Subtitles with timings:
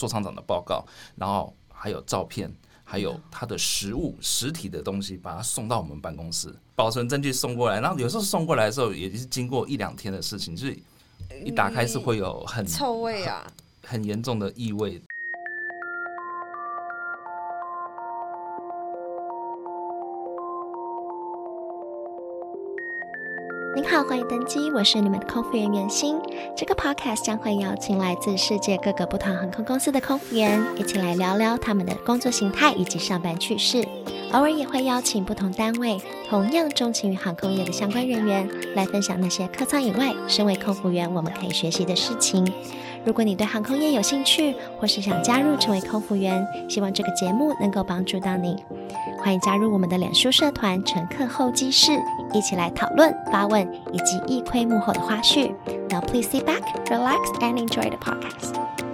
[0.00, 0.82] 座舱长的报告，
[1.14, 2.50] 然后还有照片，
[2.82, 7.82] 还有他的实物实体的东西，把它送到我们办公室，保存证据送过来。
[7.82, 10.78] 然后有时候送过来的时候，也是经过一两天的事情，就是
[11.44, 13.46] 一打开是会有很臭味啊，
[13.82, 14.98] 很严重的异味。
[24.10, 26.16] 欢迎登机，我是你们的空服员袁心。
[26.56, 33.86] 这个 podcast 将会邀请来自世界各个不同航空公司的空服员，一起来聊聊他们的工作形态以及上班趣事。
[34.32, 35.96] 偶尔也会邀请不同单位
[36.28, 42.44] 同样钟情于航空业的相关人员，来分享那些客舱以外，身为空服员我们可以学习的事情。
[43.04, 48.62] 如果你对航空业有兴趣，或是想加入成为空服员，希望这个节目能够帮助到你。
[49.22, 51.92] 欢迎加入我们的脸书社团“乘客候机室”，
[52.34, 55.52] 一起来讨论、发问以及一窥幕后的花絮。
[55.88, 58.89] Now please sit back, relax, and enjoy the podcast.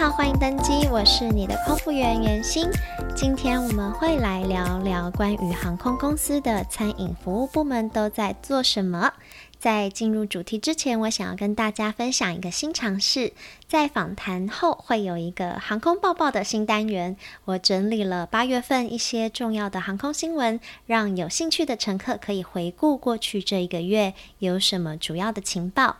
[0.00, 2.66] 好，欢迎登机，我是你的空服员袁心。
[3.14, 9.12] 今天我们会来聊聊关于航空公司的餐饮服务部门都在做什么。
[9.58, 13.34] 在进入主题之前，我想要跟大家分享一个新尝试。
[13.68, 25.98] 在访谈后会有一个航空报报的新单元，我整理了八月份一些重要的航空新闻，让有兴趣的乘客可以回顾过去这一个月有什么主要的情报。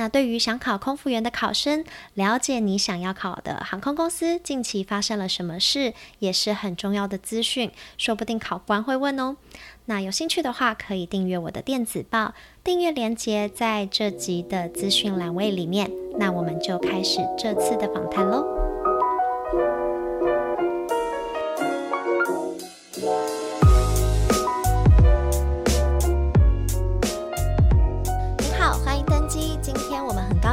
[0.00, 1.84] 那对于想考空服员的考生，
[2.14, 9.36] 了解你想要考的航空公司近期发生了什么事，也是很重要的资讯，说不定考官会问哦。
[9.84, 12.32] 那有兴趣的话，可以订阅我的电子报，
[12.64, 15.90] 订阅链接在这集的资讯栏位里面。
[16.18, 18.59] 那我们就开始这次的访谈喽。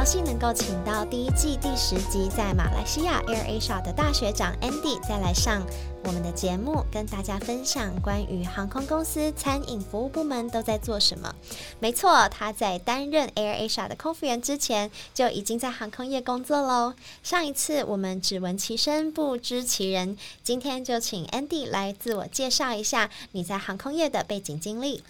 [0.08, 5.62] 兴能够请到第一季第十集在马来西亚 AirAsia 的大学长 Andy 再来上
[6.02, 11.34] 我们的节目，跟大家分享关于航空公司餐饮服务部门都在做什么。
[11.78, 16.94] 没错，他在担任 AirAsia 的空服员之前就已经在航空业工作喽。
[17.22, 25.02] 上一次我们只闻其声不知其人，今天就请 Andy 来自我介绍一下你在航空业的背景经历。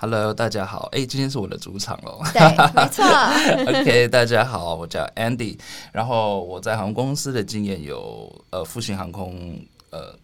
[0.00, 0.88] Hello，大家好。
[0.92, 2.20] 哎，今天是我的主场哦。
[2.32, 2.40] 对，
[2.72, 3.04] 没错。
[3.66, 5.58] OK，大家好，我叫 Andy。
[5.90, 9.58] 然后我在航空公司的经验有呃，复兴航空
[9.90, 10.14] 呃，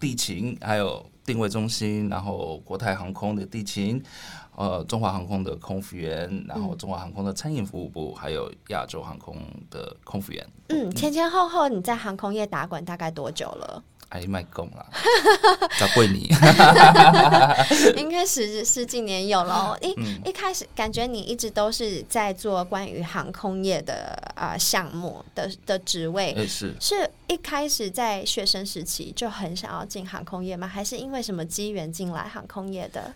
[0.00, 4.02] 地勤，还有定位中心，然后国泰航空的地勤，
[4.56, 9.36] 呃，中华航空的空服员，然后中华航空的餐饮服务部，还有亚洲航空
[9.70, 10.44] 的空服员。
[10.70, 13.80] 嗯，前前后后你在航空业打滚大概多久了？
[14.10, 14.86] 哎，卖够了，
[15.78, 16.28] 找贵你。
[17.98, 19.76] 应该十十几年有了。
[19.82, 26.34] 一、嗯、一开始感觉你一直都是在做关于航空业的啊、呃、项目的的职位。
[26.46, 30.68] 是是一开始在学生时期就很想要进航空业吗？
[30.68, 33.12] 还是因为什么机缘进来航空业的？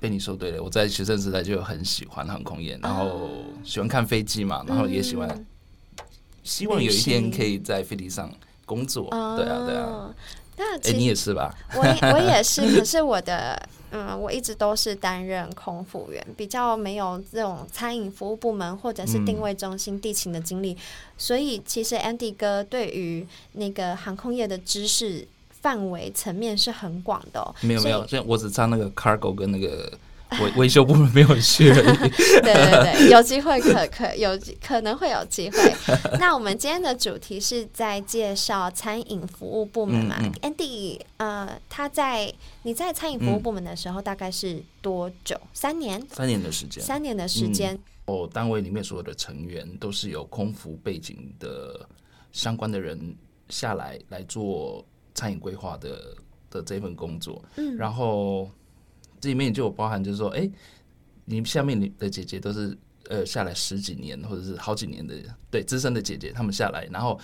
[0.00, 3.30] 被你说对了，我在学生时代就很喜欢航空业，然后
[3.64, 5.46] 喜欢看飞机嘛，然后也喜欢，嗯、
[6.42, 8.28] 希望有一天可以在飞机上。
[8.68, 10.14] 工作，对啊，对啊。
[10.60, 11.54] 那哎，你也是吧？
[11.74, 11.80] 我
[12.12, 13.60] 我也是， 可是我的
[13.92, 20.78] 嗯，我一直都是担任空服员，比较没有这种餐饮服务部门或者是定位中心地勤的经历，嗯、
[21.16, 25.26] 所以其实 Andy 哥对于那个航空业的知识
[25.60, 27.54] 范围层面是很广的、哦。
[27.62, 29.90] 没有没有，所以我只差那个 cargo 跟那个。
[30.42, 31.72] 维维修部门没有去。
[31.72, 35.58] 对对对，有机会可可有可能会有机会。
[36.18, 45.34] 那我们今天的主题是在介绍餐饮服务部门嘛、嗯嗯、？Andy，呃，他在你在餐饮服务部门的时候大概是多久？
[45.36, 46.06] 嗯、三年？
[46.12, 46.84] 三年的时间。
[46.84, 47.74] 三年的时间。
[48.04, 51.88] 哦、嗯，单位里面所有的成员都是有空服背景的
[52.32, 53.16] 相关的人
[53.48, 54.84] 下来来做
[55.14, 56.14] 餐饮规划的
[56.50, 57.42] 的这份工作。
[57.56, 58.48] 嗯，然后。
[59.20, 60.48] 这里面就有包含，就是说，哎，
[61.24, 62.76] 你下面的姐姐都是
[63.08, 65.14] 呃下来十几年或者是好几年的，
[65.50, 67.18] 对，资深的姐姐，她们下来，然后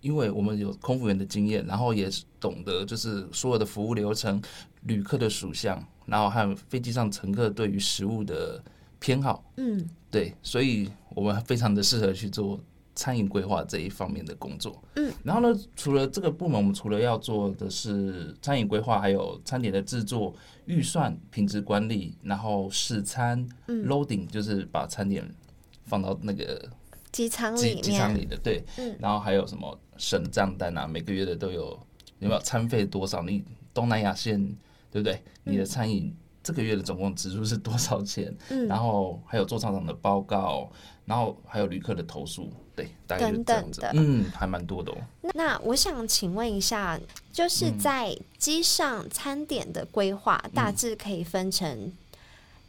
[0.00, 2.10] 因为我们有空服员的经验，然后也
[2.40, 4.42] 懂得就是所有的服务流程、
[4.82, 8.62] 旅客的属相，然后还有飞机上乘客对于食物的
[8.98, 12.60] 偏好，嗯，对，所以我们非常的适合去做。
[12.96, 20.34] 餐饮规划这一方面的工作，嗯，然后呢，除了这个部门，我们除了要做的是餐饮规划，还有餐点的制作、
[20.64, 25.22] 预算、品质管理，然后试餐、嗯、loading，就是把餐点
[25.84, 26.68] 放到那个
[27.12, 31.78] 机舱里面，机舱里的，对，嗯，然后还有什么审账单啊，每个月的都有，
[32.18, 33.22] 有没有餐费多少？
[33.22, 33.44] 你
[33.74, 34.42] 东南亚线
[34.90, 35.22] 对不对？
[35.44, 38.34] 你的餐饮这个月的总共支出是多少钱？
[38.48, 40.70] 嗯，然后还有做厂长的报告，
[41.04, 43.80] 然后还有旅客的投诉，对，大概就这样子。
[43.80, 44.96] 等等的，嗯，还蛮多的哦。
[45.34, 47.00] 那我想请问一下，
[47.32, 51.90] 就是在机上餐点的规划，嗯，大致可以分成。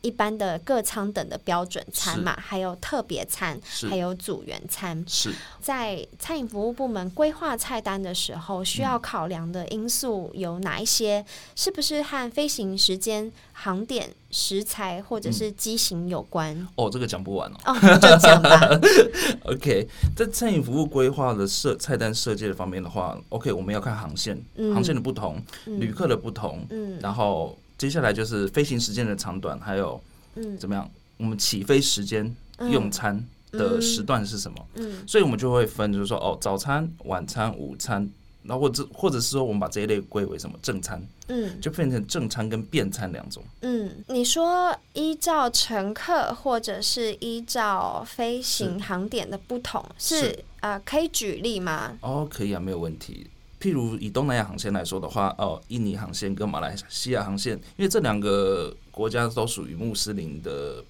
[0.07, 3.59] 一般的各舱等的标准餐嘛，还有特别餐，
[3.89, 5.03] 还有组员餐。
[5.05, 11.19] 是在餐饮服务部门规划菜单的时候，需要考量的因素有哪一些？
[11.19, 11.25] 嗯、
[11.57, 16.55] 是不是和飞行时间、航点、食材或者是机型有关？
[16.57, 17.57] 嗯、哦，这个讲不完哦。
[17.65, 18.61] 哦，就讲吧。
[19.43, 27.57] OK，在餐饮服务规划的设菜单设计的方面的话，OK，我们要看航线，嗯、航线的不同，嗯、旅客的不同，嗯，然后。
[27.77, 30.01] 接下来就是飞行时间的长短，还有
[30.35, 30.89] 嗯怎么样？
[31.17, 32.35] 我们起飞时间、
[32.71, 34.67] 用餐的时段是什么？
[34.75, 38.07] 嗯，所以我们就会分，就是说哦，早餐、晚餐、午餐，
[38.43, 41.01] 然后或者或者是说，我们把这一类归为什么正餐？
[41.29, 43.43] 嗯，就变成正餐跟便餐两种。
[43.61, 50.31] 嗯，你说依照乘客或者是依照飞行航点的不同，是
[50.61, 51.97] 啊，呃，可以举例吗？
[52.01, 53.27] 哦，可以啊，没有问题。
[53.67, 60.81] 例如以东南亚航线来说的话，哦，印尼航线跟马来西亚航线，因为这两个国家都属于穆斯林的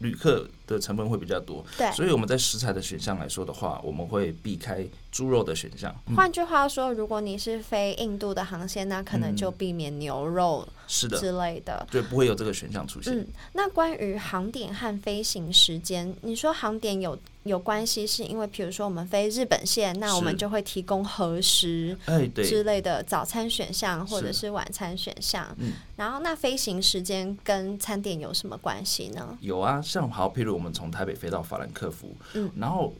[0.00, 5.94] 旅客的成分会比较多，对，所以我们在食材的选项来说的话，我们会避开猪肉的选项。
[6.14, 13.16] 换句话说，如果你是飞印度的航线，那可能就避免牛肉是的之类的，对，不会有这个选项出现。
[13.16, 17.18] 嗯，那关于航点和飞行时间，你说航点有。
[17.46, 21.96] 有关系，是因为比如说我们飞日本线，那我们就会提供和食
[22.34, 25.46] 之类的早餐选项或者是晚餐选项。
[25.58, 29.38] 嗯，然后那飞行时间跟餐点有什么关系呢？
[29.40, 32.94] 有啊，像好，譬如我们从台北飞到法兰克福，嗯，然后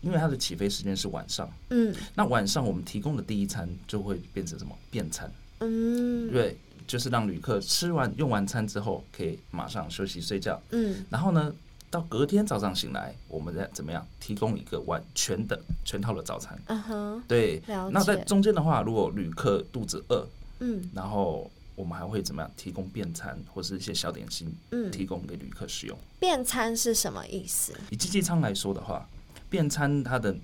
[0.00, 4.76] 因为它的起飞时间是晚上，嗯，那晚上我们提供的第一餐就会变成什么？
[4.90, 5.30] 便餐？
[5.60, 11.54] 嗯，对，就是让旅客吃完用完餐之后可以马上休息睡觉，嗯，然后呢，
[11.90, 16.58] 到隔天早上醒来，我们再怎么样提供一个完全的全套的早餐？
[16.66, 17.62] 嗯哼，对。
[17.92, 20.26] 那在中间的话，如果旅客肚子饿，
[20.58, 21.48] 嗯，然后
[21.80, 25.98] 我们还会怎么样提供便餐或是一些小点心，嗯，提供给旅客使用。
[26.18, 27.72] 便餐是什么意思？
[27.90, 29.08] 以经济舱来说的话，
[29.48, 30.36] 便餐它的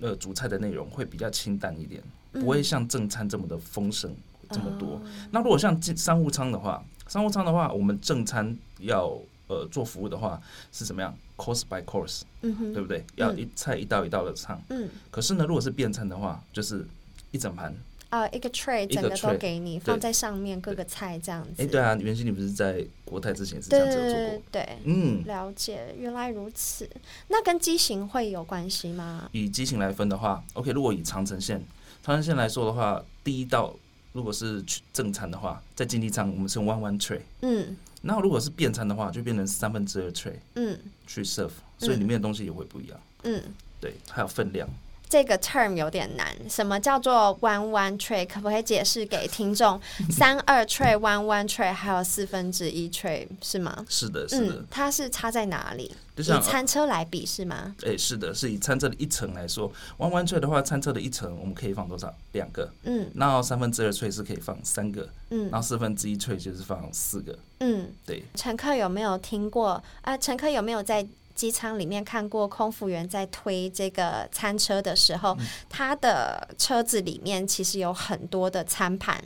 [0.00, 2.02] 呃主菜的内容会比较清淡一点，
[2.32, 4.14] 不会像正餐这么的丰盛
[4.50, 5.00] 这么多。
[5.30, 9.18] 那如果像商务舱的话，商务舱的话，我们正餐要。
[9.50, 10.38] 呃，做服务的话
[10.70, 13.02] 是怎么样？course by course，嗯哼，对不对？
[13.14, 14.60] 要一菜一道一道的上。
[14.68, 14.86] 嗯。
[15.10, 16.86] 可是呢，如果是便餐的话，就是
[17.30, 17.74] 一整盘。
[18.10, 21.62] 啊，一个 tray，整个都给你放在上面，各个菜这样子。
[21.62, 24.42] 哎，对啊，原先你不是在国泰之前是这样子做过？
[24.50, 26.88] 对，嗯，了解，原来如此。
[27.28, 29.28] 那跟机型会有关系吗？
[29.32, 31.62] 以机型来分的话，OK，如果以长城线，
[32.02, 33.76] 长城线来说的话，第一道
[34.12, 37.20] 如果是正餐的话，在经济舱我们是 one one tray。
[37.42, 37.76] 嗯。
[38.00, 43.42] 那如果是便餐的话，就变成三分之二 tray，嗯，去 serve，所以里面的东西也会不一样，嗯，
[43.80, 44.68] 对，还有分量。
[45.08, 48.26] 这个 term 有点难，什么叫做 one one tray？
[48.26, 49.80] 可不可以解释给听众？
[50.12, 53.86] 三二 tray、one one tray，还有四分之一 tray 是吗？
[53.88, 54.54] 是的，是的。
[54.56, 55.94] 嗯，它是差在哪里？
[56.14, 57.74] 就像以餐车来比是吗？
[57.86, 62.12] 哎，是的，是以餐车的一层来说，one one tray 的话，餐车的一层我们可以放多少？
[62.32, 62.70] 两个。
[62.82, 63.10] 嗯。
[63.14, 65.08] 然后三分之二 tray 是可以放三个。
[65.30, 65.48] 嗯。
[65.50, 67.38] 然后四分之一 tray 就是放四个。
[67.60, 68.22] 嗯，对。
[68.34, 70.16] 乘客有没有听过啊？
[70.18, 71.06] 乘客有没有在？
[71.38, 75.36] 机舱里面看过空服员在推这个餐车的时候，
[75.70, 79.22] 他的车子里面其实有很多的餐盘，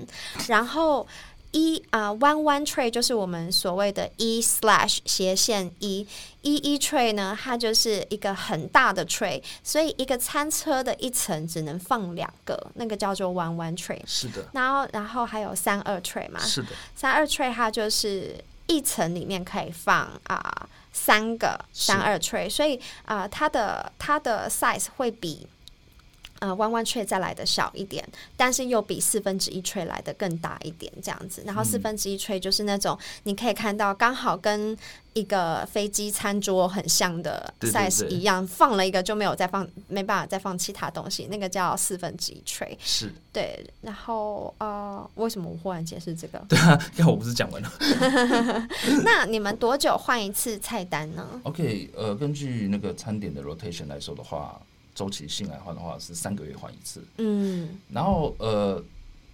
[0.47, 1.09] 然后
[1.53, 6.07] 一啊、uh, one one tray 就是我们所谓的 E slash 斜线一
[6.43, 14.01] 一一 tray 呢，它就是一个很大的 tray，所以一个餐车的一层只能放两个，那个叫做 one one tray。
[14.07, 14.47] 是的。
[14.53, 16.41] 然后然后还有三二 tray 嘛？
[16.41, 16.69] 是的。
[16.95, 20.69] 三二 tray 它就是一层里面可以放啊。
[20.69, 25.49] Uh, 三个三二 tray，所以啊、呃，它的它的 size 会比
[26.43, 28.05] 呃 one one tray 再来的小一点，
[28.37, 31.41] 但是又比四分之一 tray 来的更大一点，这样子。
[31.47, 34.77] 然后四分之一 tray 就是那种你可以看到刚好跟
[35.13, 42.77] 一个飞机餐桌很像的 size 一样，放了一个就没有再放，没办法再放其他东西，那个叫四分之一 tray。
[42.83, 43.65] 是，对。
[43.83, 46.45] 然后呃，为什么我忽然解释这个？
[46.49, 47.73] 对啊，因为我不是讲完了。
[49.05, 54.61] 那你们多久换一次菜单呢？OK，呃，根据那个餐点的 rotation 来说的话，
[54.95, 57.03] 周期性来换的话是三个月换一次。
[57.19, 57.79] 嗯。
[57.91, 58.83] 然后呃，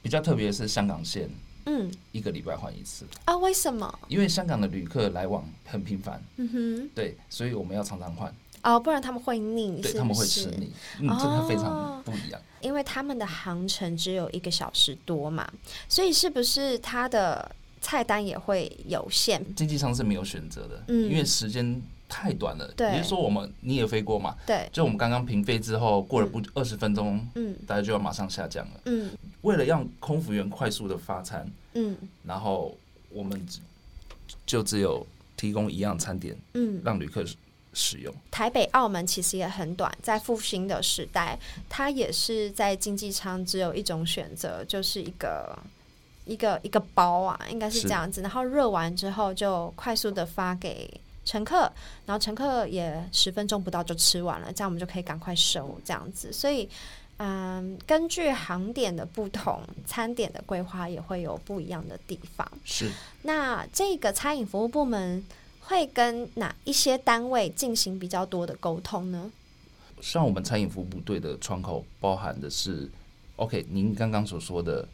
[0.02, 1.28] 比较特别的是香港线。
[1.70, 3.36] 嗯，一个礼拜换一次啊？
[3.36, 3.98] 为什么？
[4.08, 12.40] 因为香港的旅客来往很频繁，嗯哼，对，所以我们要常常换哦，不然他们会腻，对，他们会吃腻，嗯，这个非常不一样。
[12.62, 15.46] 因为他们的航程只有一个小时多嘛，
[15.90, 19.44] 所以是不是他的菜单也会有限。
[19.54, 22.66] 经济舱是没有选择的，嗯，因为时间太短了。
[22.76, 24.34] 对，比如说我们你也飞过嘛？
[24.46, 28.80] 对，就我们刚刚平飞之后，过了不二十分钟，嗯，大家就要马上下降了。
[28.86, 29.10] 嗯，
[29.42, 32.76] 为了让空服员快速的发餐，嗯，然后
[33.10, 33.46] 我们
[34.46, 37.24] 就只有提供一样餐点，嗯，让旅客。
[37.74, 41.38] 使用台北、澳门其实也很短，在复兴的时代，
[41.68, 45.56] 它也是在经济舱只有一种选择，就是一个
[46.24, 48.20] 一个一个包啊，应该是这样子。
[48.20, 50.90] 然后热完之后就快速的发给
[51.28, 51.70] 乘客，
[52.06, 56.32] 然后乘客也十分钟不到就吃完了，这样我们就可以赶快收这样子。
[56.32, 56.66] 所以，
[57.18, 62.50] 嗯，根据航点的不同，餐点的规划也会有不一样的地方。
[62.64, 62.90] 是，
[63.24, 65.22] 那这个餐饮服务部门。
[65.68, 69.30] 会跟哪一些单位进行比较多的沟通呢？
[70.00, 72.90] 像我们餐饮服务部队的窗口，包含的是
[73.36, 74.88] ，OK，您刚刚所说的，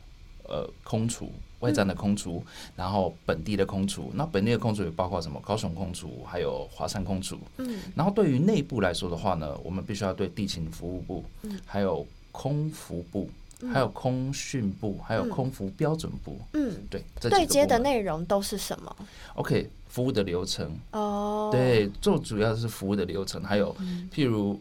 [0.49, 1.31] 呃，空厨
[1.61, 5.41] 外站的空厨，嗯，然后本地的空厨，那本地的空厨也包括什么？
[5.41, 7.39] 高雄空厨，还有华山空厨。
[7.59, 13.29] 嗯，然后对于内部来说的话呢，我们必须要对地勤服务部，嗯，还有空服部。
[13.73, 16.39] 还有空训部，还有空服标准部。
[16.53, 18.95] 嗯，对，对接的内容都是什么
[19.37, 20.77] ？OK，服务的流程。
[20.91, 23.43] 哦，对，做主要是服务的流程。
[23.43, 23.75] 还有，
[24.13, 24.61] 譬如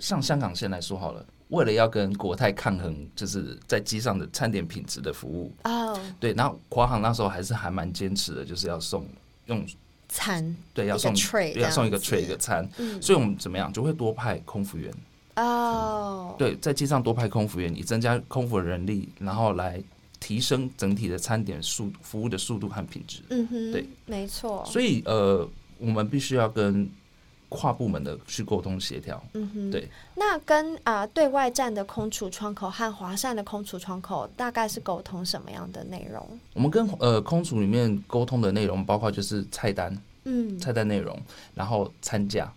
[0.00, 5.52] 像香港线来说好了，为了要跟国泰抗衡，就是在机上的餐点品质的服务。
[5.64, 9.06] 哦，对，然后华航那时候还是还蛮坚持的，就是要送
[9.46, 9.64] 用
[10.08, 12.68] 餐，对，要送 tray，要送一个 tray 一个餐。
[12.78, 14.92] 嗯，所以我们怎么样，就会多派空服员。
[15.36, 19.82] 哦、oh.，对，在机上多派空服员，以增加空服人力，然后来
[20.18, 23.20] 提升整体的餐点速服务的速度和品质。
[23.28, 24.64] 嗯哼，对，没错。
[24.64, 25.46] 所以呃，
[25.78, 26.88] 我们必须要跟
[27.48, 29.22] 跨部门的去沟通协调。
[29.34, 29.88] 嗯哼，对。
[30.14, 36.26] 那跟啊、呃、对外站的空厨窗口和华善的空厨窗口，大概是沟通什么样的内容？
[36.54, 41.18] 我们跟呃空厨里面沟通的内容，包括就是菜单，嗯，菜单内容，
[41.54, 42.52] 然后餐价。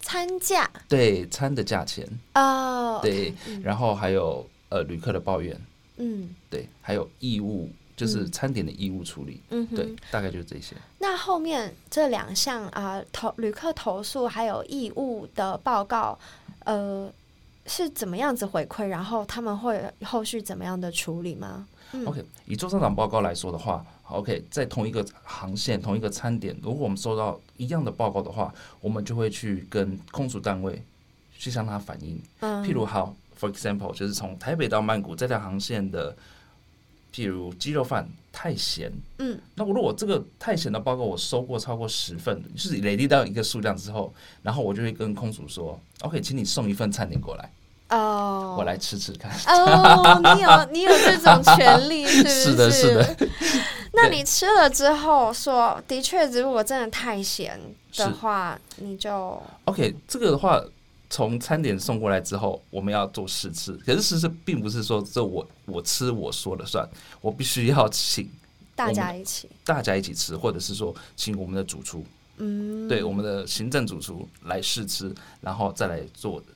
[0.00, 5.60] 餐价对餐的价钱哦，oh, 对、嗯，然后还有呃旅客的抱怨，
[5.98, 7.68] 嗯，对，还有义务
[7.98, 10.76] 就是餐点的义务处理，嗯，对，大概就是这些。
[11.00, 16.16] 那后面这两项啊，投旅客投诉还有义务的报告，
[16.60, 17.12] 呃，
[17.66, 18.86] 是怎么样子回馈？
[18.86, 21.66] 然后他们会后续怎么样的处理吗？
[21.92, 23.84] 嗯，OK，以座舱长报告来说的话。
[24.10, 30.82] OK，在同一个航线、同一个餐点，如果我们收到一样的报告的话，我们就会去跟空厨单位
[31.36, 32.18] 去向他反映。
[32.40, 36.16] 嗯，譬如好，For example，就是从台北到曼谷这条航线的，
[37.14, 38.92] 譬如鸡肉饭太咸。
[39.18, 44.12] 嗯，那我如果这个太咸的报告我收过超过十份，就是累积到一个数量之后，
[44.42, 47.50] 然后我就会跟空厨说：“OK，请你送一份餐点过来。”
[47.90, 49.30] 哦，我来吃吃看。
[49.46, 52.52] 哦，你有你有这种权利， 是不是？
[52.52, 53.16] 是的，是的。
[53.94, 57.58] 那你吃了之后说，的确，如果真的太咸
[57.96, 59.96] 的话，你就 OK。
[60.06, 60.62] 这个的话，
[61.10, 63.72] 从餐点送过来之后，我们要做试吃。
[63.78, 66.88] 可是试吃并不是说这我我吃我说了算，
[67.20, 68.30] 我必须要请
[68.76, 72.04] 大家一起，大家一起吃，或者是说请我们的主厨，
[72.36, 76.46] 嗯，对，我们的行政主厨来试吃，然后再来做的。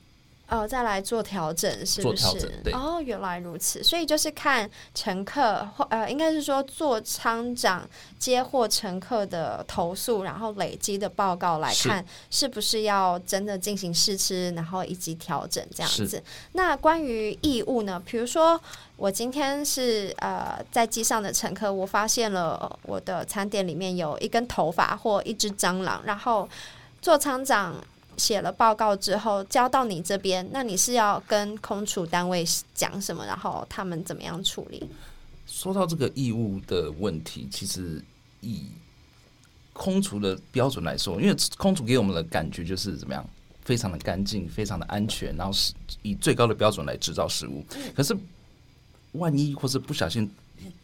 [0.49, 2.27] 哦，再来做调整，是不是？
[2.73, 3.81] 哦，原来如此。
[3.81, 16.21] 所以就是看乘客或呃，应该是说座舱长接获乘客的投诉，然后累积的报告来看，是不是要真的进行试吃，然后以及调整这样子。
[16.51, 17.99] 那关于异物呢？
[18.05, 18.59] 比如说
[18.97, 26.47] 我今天是呃在机上的乘客，我发现了我的餐点里面有一根头发或一只蟑螂，然后
[27.01, 27.75] 座舱长。
[28.17, 33.25] 写了报告之后交到你这边，那你是要跟空厨单位讲什么？
[33.25, 34.87] 然后他们怎么样处理？
[35.45, 38.03] 说到这个义务的问题，其实
[38.41, 38.65] 以
[39.73, 43.25] 空厨的标准来说，因为空厨给我们的感觉就是怎么样，
[43.63, 47.63] 非常的干净，非常的安全，然后是以最高的标准来制造食物。
[47.95, 48.15] 可是
[49.13, 50.31] 万一或是不小心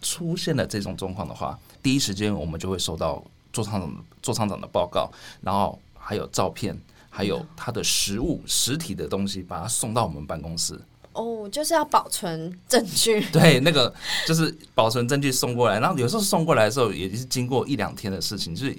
[0.01, 5.09] 出现了这种状况的话，第一时间我们就会收到座舱长座舱长的报告，
[5.41, 6.77] 然后还有照片。
[7.09, 10.79] 还有它的实物实体的东西，把它送到我们办公室。
[11.13, 13.19] 哦，就是要保存证据。
[13.33, 13.93] 对，那个
[14.25, 18.77] 就是保存证据送过来，然后有时候送过来的时候，也是经过一两天的事情，就是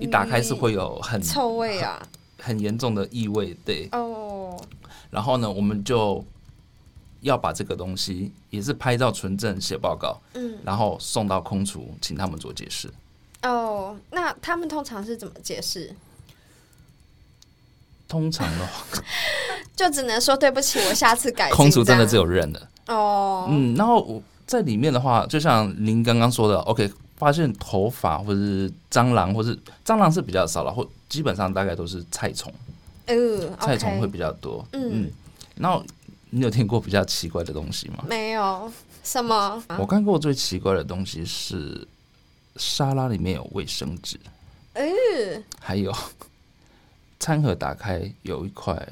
[0.00, 2.00] 一打开是会有很臭味啊，
[2.38, 3.56] 很严重的异味。
[3.64, 4.60] 对，哦。
[5.10, 6.24] 然后呢，我们就
[7.20, 12.90] 要把这个东西也是拍照存证、写报告，嗯，然后送到空厨，请他们做解释。
[13.42, 15.94] 哦，那他们通常是怎么解释？
[18.08, 18.84] 通常的话，
[19.74, 21.50] 就只能说对不起，我下次改。
[21.52, 32.52] 空厨真的只有认的哦，嗯，然后我在里面的话，就像您刚刚说的，OK，发现头发或者是蟑螂，或是蟑螂是比较少了，或基本上大概都是菜虫。
[33.06, 34.64] 嗯，菜虫会比较多。
[34.72, 35.12] 嗯，嗯，
[35.56, 35.84] 然后
[36.30, 38.04] 你有听过比较奇怪的东西吗？
[38.08, 39.62] 没有，什么？
[39.78, 41.86] 我看过最奇怪的东西是
[42.56, 44.18] 沙拉里面有卫生纸。
[44.74, 44.84] 嗯，
[45.60, 45.94] 还有
[47.24, 48.86] 餐盒打开有一块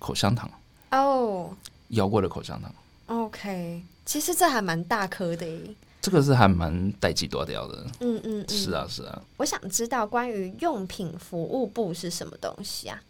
[0.00, 0.50] 口香糖。
[0.90, 1.56] 哦，
[1.90, 2.74] 咬过的口香糖。
[3.06, 5.60] OK，其实这还蛮大颗的耶。
[6.00, 7.86] 这个是还蛮带几多掉的。
[8.00, 9.22] 嗯嗯，嗯，是啊是啊。
[9.36, 13.00] 我想知道关于用品服务部是什么东西啊？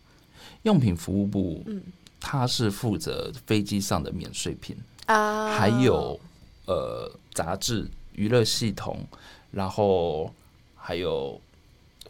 [0.65, 1.83] 用品服务部，嗯，
[2.21, 6.21] 它是负责飞机上的免税品啊，还有
[6.67, 9.07] 呃杂志、娱乐系统，
[9.51, 10.31] 然后
[10.77, 11.41] 还有。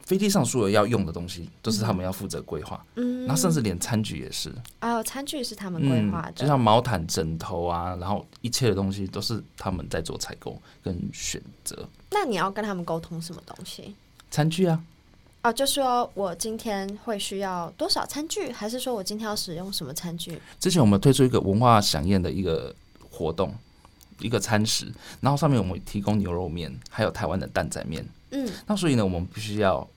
[0.05, 11.89] 飞机上所有要用的东西都是他们要负责规划，嗯，然后甚至连餐具也是哦，餐具是他们规划的，嗯，就像毛毯、枕头啊，然后一切的东西都是他们在做采购跟选择。
[12.11, 13.95] 那你要跟他们沟通什么东西？
[14.31, 14.83] 餐具啊，
[15.43, 20.41] 哦，就说我今天会需要多少餐具，还是说我今天要使用什么餐具？
[20.59, 22.75] 之前我们推出一个文化响宴的一个
[23.11, 23.55] 活动，
[24.21, 29.89] 一个餐食，然后上面我们提供牛肉面，还有台湾的蛋仔面，嗯，那所以呢，我们必须要。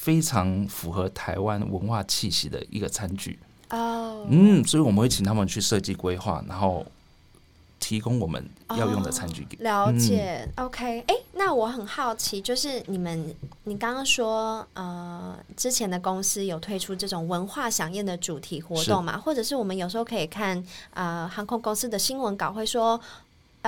[0.00, 3.36] 非常符合台湾文化气息的一个餐具
[3.70, 6.86] 哦，嗯，所以我们会请他们去设计规划，然后
[7.80, 9.56] 提供我们要用的餐具给。
[9.56, 13.34] 哦、了解、嗯、，OK，哎、欸，那我很好奇，就是你们，
[13.64, 19.18] 你刚刚说，呃，之前的公司有推出这种文化饗宴的主题活动嘛？
[19.18, 22.98] 或者是我们有时候可以看，呃，航空公司的新闻稿会说，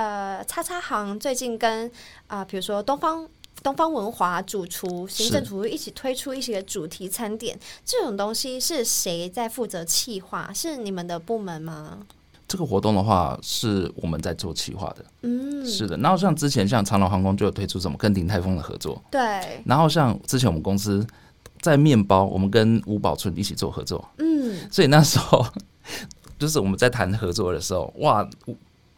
[0.01, 1.87] 呃，叉叉行最近跟
[2.25, 3.27] 啊、呃，比如说东方。
[3.63, 7.55] 东方文华主厨、行政主厨一起推出一些主题餐点，
[7.85, 10.51] 这种东西是谁在负责企划？
[10.51, 11.99] 是你们的部门吗？
[12.47, 15.05] 这个活动的话，是我们在做企划的。
[15.21, 15.95] 嗯，是的。
[15.97, 19.61] 然后像之前像长隆航空就有推出什么跟鼎泰丰的合作，对。
[19.63, 21.05] 然后像之前我们公司
[21.59, 24.03] 在面包，我们跟吴宝春一起做合作。
[24.17, 25.45] 嗯，所以那时候
[26.39, 28.27] 就是我们在谈合作的时候，哇！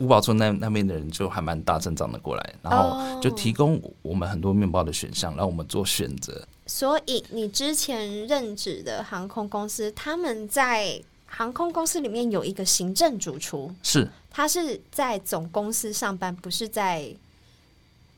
[0.03, 6.45] 五宝村那那边的人就还蛮大阵仗的过来，然后就提供我们很多面包的选项，让我们做选择。
[6.67, 17.15] 所以你之前任职的航空公司，他们在航空公司里面有一个行政主厨，是他是在总公司上班，不是在。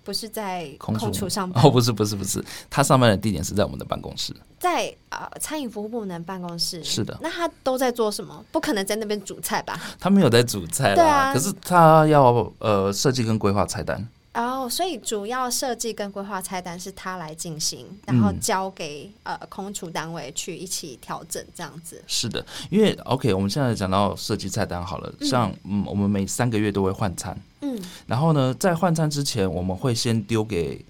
[0.05, 6.83] 不是在空厨上班哦，不是不是不是，他上班的地点是在我们的办公室，在呃餐饮服务部门办公室。
[6.83, 8.45] 是的，那他都在做什么？
[8.51, 9.81] 不可能在那边煮菜吧？
[9.99, 14.07] 他没有在煮菜啦，啊、可是他要呃设计跟规划菜单。
[14.35, 22.03] 哦，oh, 所以主要设计跟规划菜单是他来进行，然后交给、嗯、呃空厨单位去一起调整，这样子。
[22.05, 30.83] 是的，因为 OK，我们现在讲到设计菜单好了，像嗯，我们每三个月都会换餐，嗯，然后呢，在换餐之前，我们会先丢给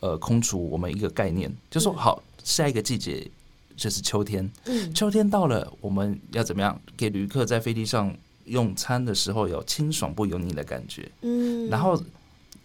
[0.00, 3.26] 呃空厨我们一个概念，就说好，下一个季节
[3.78, 11.98] 就是秋天，嗯，秋天到了，我们要怎么样给旅客在飞机上用餐的时候有清爽不油腻的感觉，嗯，然后。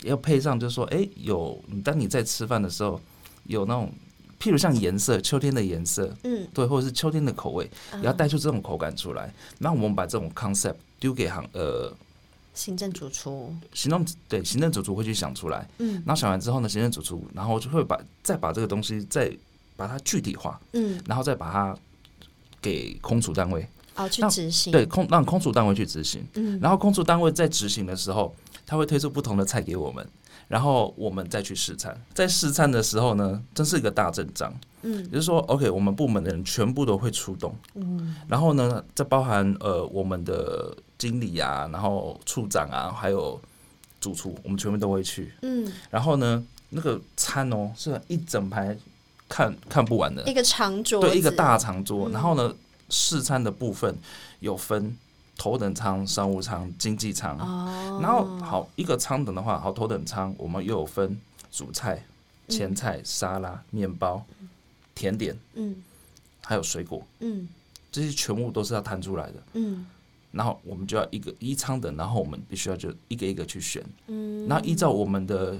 [0.05, 3.01] 要配上，就是说，哎、欸，有当你在吃饭的时候，
[3.45, 3.91] 有那种，
[4.39, 9.33] 譬如像颜色，秋天的颜色，嗯，对，或者是秋天的口味，也要带出这种口感出来。
[9.57, 11.91] 那、嗯、我们把这种 concept 丢给行呃
[12.53, 19.31] 行政主厨，行政对行政主厨会去想出来，嗯，然后想完之后呢，行政主厨然后就会把再把这个东西再
[19.75, 21.75] 把它具体化，嗯，然后再把它
[22.61, 23.67] 给空厨单位。
[23.95, 28.35] 哦去执行，对空让空厨单位去执行，嗯，然后空厨单位在执行的时候。
[28.65, 30.07] 他会推出不同的菜给我们，
[30.47, 31.95] 然后我们再去试餐。
[32.13, 34.53] 在试餐的时候呢，真是一个大阵仗。
[34.81, 37.55] 嗯，也就是说，OK，我们部门的人全部都会出动。
[37.73, 43.39] 嗯，然后呢，这包含呃我们的经理啊，然后处长啊，还有
[43.99, 45.33] 主厨，我们全部都会去。
[45.41, 48.77] 嗯，然后呢，那个餐哦是一整排
[49.27, 52.09] 看看不完的一个长桌，对，一个大长桌。
[52.09, 52.53] 然后呢，
[52.89, 53.97] 试餐的部分
[54.39, 54.97] 有分。
[55.37, 61.19] 头等舱、商务舱、经济舱，哦、然后好一个舱等的话，好头等舱我们又有分
[61.51, 62.03] 主菜、
[62.47, 64.25] 前菜、沙拉、面包、
[64.93, 65.75] 甜点，嗯，
[66.41, 67.47] 还有水果，嗯，
[67.91, 69.85] 这些全部都是要摊出来的，嗯，
[70.31, 75.59] 然后我们就要一个一舱等，然后我们必须要就一个一个去选，嗯，然后依照我们的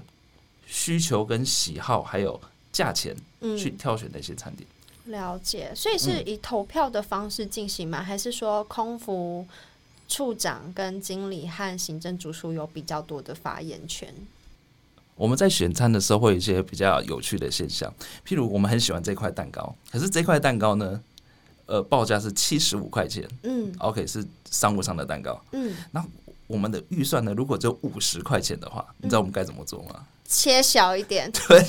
[0.65, 2.39] 需求跟喜好还有
[2.71, 3.15] 价钱，
[3.57, 4.67] 去挑选那些餐点。
[5.05, 8.01] 了解，所以是以投票的方式进行吗？
[8.01, 9.45] 嗯、还是说空服
[10.07, 14.13] 处长跟经理和行政主厨有比较多的发言权？
[15.15, 17.93] 我们在选餐的时候会有一些比较有趣的现象，
[18.27, 21.01] 譬如我们很喜欢这块蛋糕，可是这块蛋糕呢，
[21.67, 26.05] 呃，报价是七十五块钱，嗯，OK 是商务上的蛋糕，嗯，那
[26.47, 30.05] 我们的预算呢，如果只有五十块钱的话，你知道我们该怎么做吗？
[30.27, 31.59] 切小一点，对。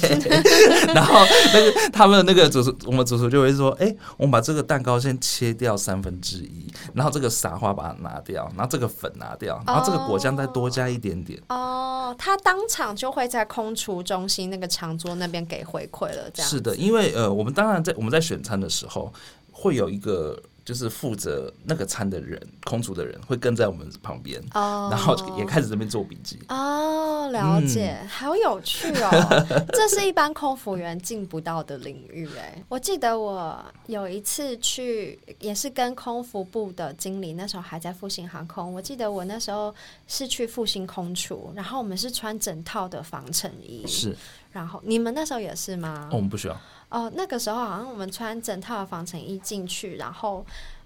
[0.95, 19.13] 然后那个他们那个主厨，我们主厨就会说：“哎、欸，我们把这个蛋糕先切掉三分之一，然后这个撒花把它拿掉，然后这个粉拿掉，然后这个果酱再多加一点点。”哦，他当场就会在空厨中心那个长桌那边给回馈了，这样是的，因为呃，我们当然在我们在选餐的时候
[19.53, 20.43] 会有一个。
[20.67, 26.41] 就是负责那个餐的人，空厨的人会跟在我们旁边，oh, 然后也开始这边做笔记。
[26.49, 29.47] 哦、oh，了解、嗯，好有趣哦！
[29.73, 32.61] 这是一般空服员进不到的领域哎。
[32.69, 38.75] 我记得我有一次去，也是跟空服部的经理，那时候还在复兴航空。
[38.75, 39.73] 我记得我那时候
[40.09, 43.87] 是去复兴空厨，然后我们是穿整套的防尘衣。
[43.87, 44.17] 是。
[44.51, 46.09] 然后你们那时候也是吗？
[46.11, 46.61] 哦、我们不需要。
[46.89, 50.45] 哦，那个时候好像我们穿整套防尘衣进去，然后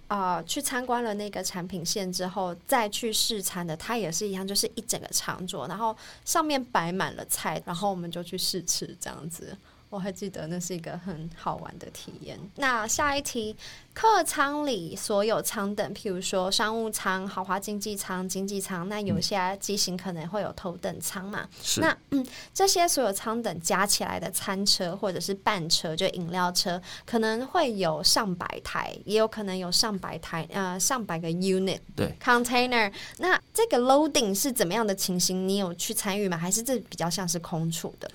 [0.09, 9.57] 啊、去参观了那个产品线之后，再去试餐的，它也是一样，就是一整个长桌，然后上面摆满了菜，然后我们就去试吃这样子。
[9.91, 12.39] 我还记得那是一个很好玩的体验。
[12.55, 13.57] 那下一题，
[13.93, 21.49] 客舱里所有舱等，譬如说商务舱、豪华经济舱、经济舱，那有些机型可能会有头等舱嘛？
[21.61, 21.81] 是。
[21.81, 22.25] 那嗯，
[22.55, 32.93] 这些所有舱等加起来的餐车或者是半车，就饮料车，可能会有上百台，也有可能有上百台，呃，上百个 unit 对 container。
[33.19, 35.49] 那这个 loading 是怎么样的情形？
[35.49, 36.37] 你有去参与吗？
[36.37, 38.09] 还是这比较像是空处的？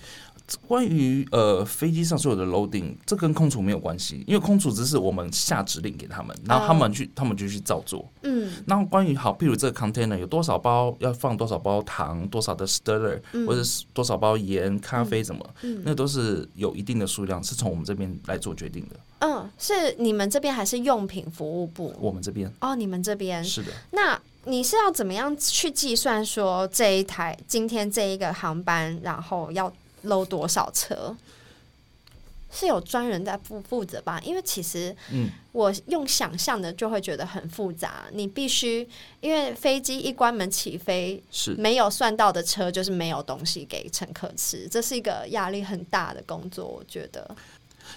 [0.68, 7.12] 关于呃飞机上所有的 loading，这跟空厨没有关系，因为空厨只是我们下指令给他们，然后他们去，oh.
[7.16, 8.08] 他们就去照做。
[8.22, 18.96] 嗯，那关于好，譬如这个 container 有多少包，要放多少包糖，多少的 stirrer，嗯、或者是多少包盐、咖啡什么，嗯，那都是有一定的数量，是从我们这边来做决定的。
[19.20, 21.94] 嗯，是你们这边还是用品服务部？
[22.00, 22.52] 我们这边。
[22.60, 23.72] 哦，你们这边是的。
[23.92, 29.72] 那你是要怎么样去计算说这一台今天这一个航班，然后要
[30.06, 31.16] ？load 多少车
[32.52, 34.18] 是有专人在负负责吧？
[34.24, 38.06] 因为其实，嗯，我用想象的就会觉得很复杂。
[38.14, 38.88] 你必须
[39.20, 46.66] 因为飞机一关门起飞，是没有算到的车，就是没有东西给乘客吃，这是一个压力很大的工作。
[46.66, 47.36] 我觉得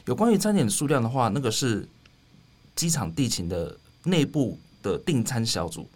[0.07, 1.87] 有关于餐点的数量的话，那个是
[2.75, 5.89] 机场地勤的内部的订餐小组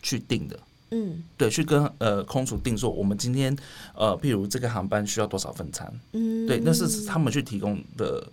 [0.00, 0.56] 去定的。
[0.90, 3.56] 嗯，对，去跟呃空厨定做，我们今天
[3.94, 8.24] 呃，譬如这个航班需要多少份餐，嗯，对，那是他们去提供的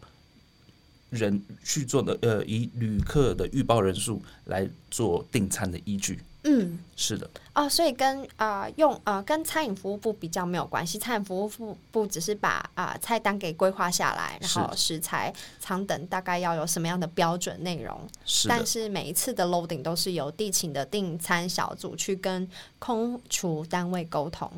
[1.10, 6.20] 人去做的，呃，以旅客的预报人数来做订餐的依据。
[6.46, 7.30] 嗯，是的。
[7.54, 17.98] 哦，所以跟啊、呃、用啊、呃、跟餐饮服务部比较没有关系，餐饮服务部部只是把啊、呃、菜单给规划下来，然后食材舱等大概要有什么样的标准内容。
[18.26, 24.52] 是，但是每一次的 loading 都是由地勤的订餐小组去跟空厨单位沟通。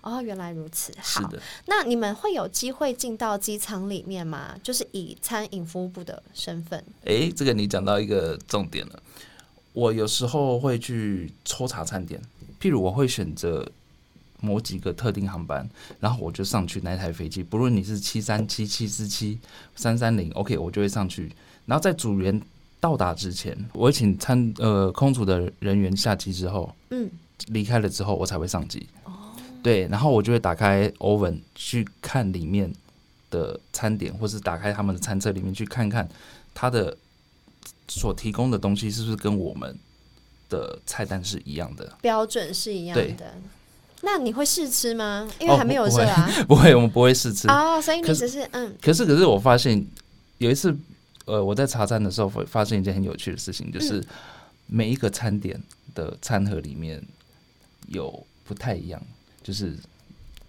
[0.00, 0.94] 哦，原来如此。
[1.02, 1.38] 好，的。
[1.66, 4.54] 那你们会有机会进到机舱里面吗？
[4.62, 6.82] 就是以餐饮服务部的身份。
[7.04, 9.02] 哎，这个你讲到一个重点了。
[9.76, 12.18] 我有时候会去抽查餐点，
[12.58, 13.70] 譬如我会选择
[14.40, 15.68] 某几个特定航班，
[16.00, 19.38] 然后我就上去那台飞机，不论你是七三七、七四七、
[19.74, 21.30] 三三零，OK，我就会上去。
[21.66, 22.40] 然后在组员
[22.80, 27.10] 到达之前，我会请餐呃空组的人员下机之后，嗯，
[27.48, 28.86] 离开了之后，我才会上机。
[29.04, 29.12] 哦，
[29.62, 32.72] 对，然后我就会打开 oven 去看里面
[33.28, 36.08] 的餐点，或是打开他们的餐车里面去看看
[36.54, 36.96] 它的。
[37.88, 39.76] 所提供的东西是不是跟我们
[40.48, 41.96] 的菜单是一样的？
[42.00, 43.34] 标准是一样的。
[44.02, 45.28] 那你会试吃吗？
[45.40, 46.30] 因为还没有热啊。
[46.46, 47.48] 不会，我们不会试吃。
[47.48, 48.76] 哦，所以你只是嗯。
[48.80, 49.84] 可是，可是我发现
[50.38, 50.76] 有一次，
[51.24, 54.04] 呃，我在查餐的时候，会发现一件很有趣的事情，就是
[54.66, 55.60] 每一个餐点
[55.94, 57.02] 的餐盒里面
[57.88, 59.02] 有不太一样，
[59.42, 59.74] 就是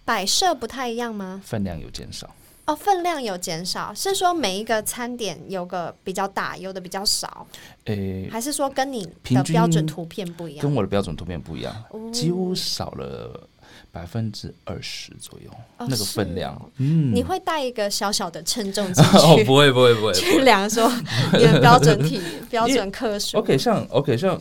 [0.03, 1.41] 摆设不太一样吗？
[1.43, 2.35] 分量有减少。
[2.67, 7.47] 哦，分量有减少，是说每一个餐点有个比较大，有的比较少，
[7.85, 10.61] 诶、欸，还是说跟你的标准图片不一样？
[10.61, 13.47] 跟我的标准图片不一样，哦、几乎少了
[13.89, 16.61] 百分之二十左右、哦，那个分量。
[16.75, 19.17] 嗯，你会带一个小小的称重 机去？
[19.17, 20.91] 哦，不会，不会，不会，去量说
[21.33, 23.37] 你的标准体、 标准克数。
[23.37, 24.37] OK，像 OK，像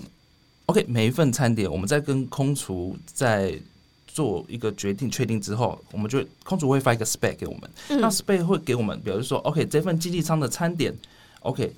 [0.67, 3.57] OK，每一份餐点，我们在跟空厨在。
[4.16, 7.70] 做一个决定确定之后，我们就空主会发一个 spec 给我们。
[7.90, 10.96] 嗯、那 spec 会给我们，比如说，OK，这份经济舱的餐点
[11.40, 11.70] ，OK，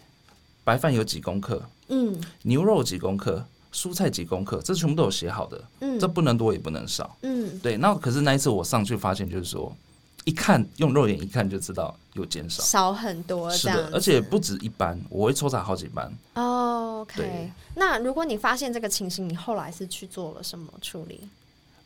[0.63, 7.77] 白饭有几公克，嗯，牛肉几公克，蔬菜几公克，这全部都有写好的，嗯，这不能多也不能少，嗯，对。
[7.77, 9.77] 那可是那一次我上去发现，就是说
[10.25, 13.51] 一看用肉眼一看就知道有减少，少很多。
[13.51, 16.09] 是的，而且不止一班，我会抽查好几班。
[16.35, 21.29] Oh, OK，那如果你发现这个情形，你后来是去做了什么处理？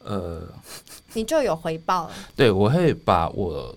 [0.05, 0.43] 呃，
[1.15, 2.15] 你就有回报了。
[2.37, 3.75] 对，我会把我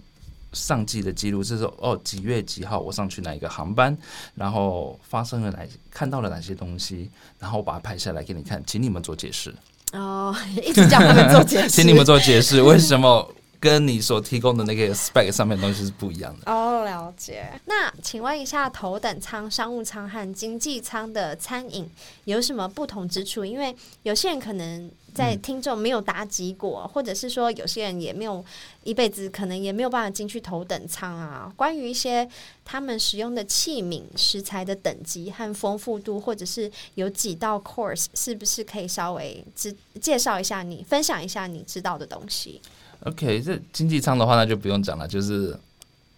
[0.53, 3.97] 上季的记录，就是说哦，几月几号我上去哪一个航班，
[4.35, 5.59] 然后发生了哪，
[5.91, 7.09] 看到了哪些东西，
[7.39, 9.53] 然后我把它拍下来给你看，请你们做解释。
[9.93, 13.29] 哦，一直叫他们做解释， 请你们做解释，为什么
[13.65, 16.51] 跟你所提供的那个 spec 上面的东西是不一样的？
[16.51, 17.60] 哦，了解。
[17.65, 21.89] 那请问一下，头等舱、商务舱和经济舱的餐饮
[22.25, 23.43] 有什么不同之处？
[23.43, 24.91] 因为有些人可能。
[25.15, 28.43] 在听众没有答及过，或者是说有些人也没有
[28.84, 31.49] 一辈子可能也没有办法进去头等舱啊。
[31.56, 32.28] 关于一些
[32.65, 42.62] 他们使用的器皿、食材的等级和丰富度，或者是有几道 course，是不是可以稍微介介绍一下你，分享一下你知道的东西
[43.06, 45.58] ？OK，这经济舱的话那就不用讲了，就是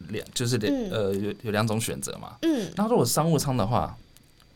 [0.09, 2.37] 两就是两、嗯、呃有有两种选择嘛。
[2.41, 3.95] 嗯，那如果商务舱的话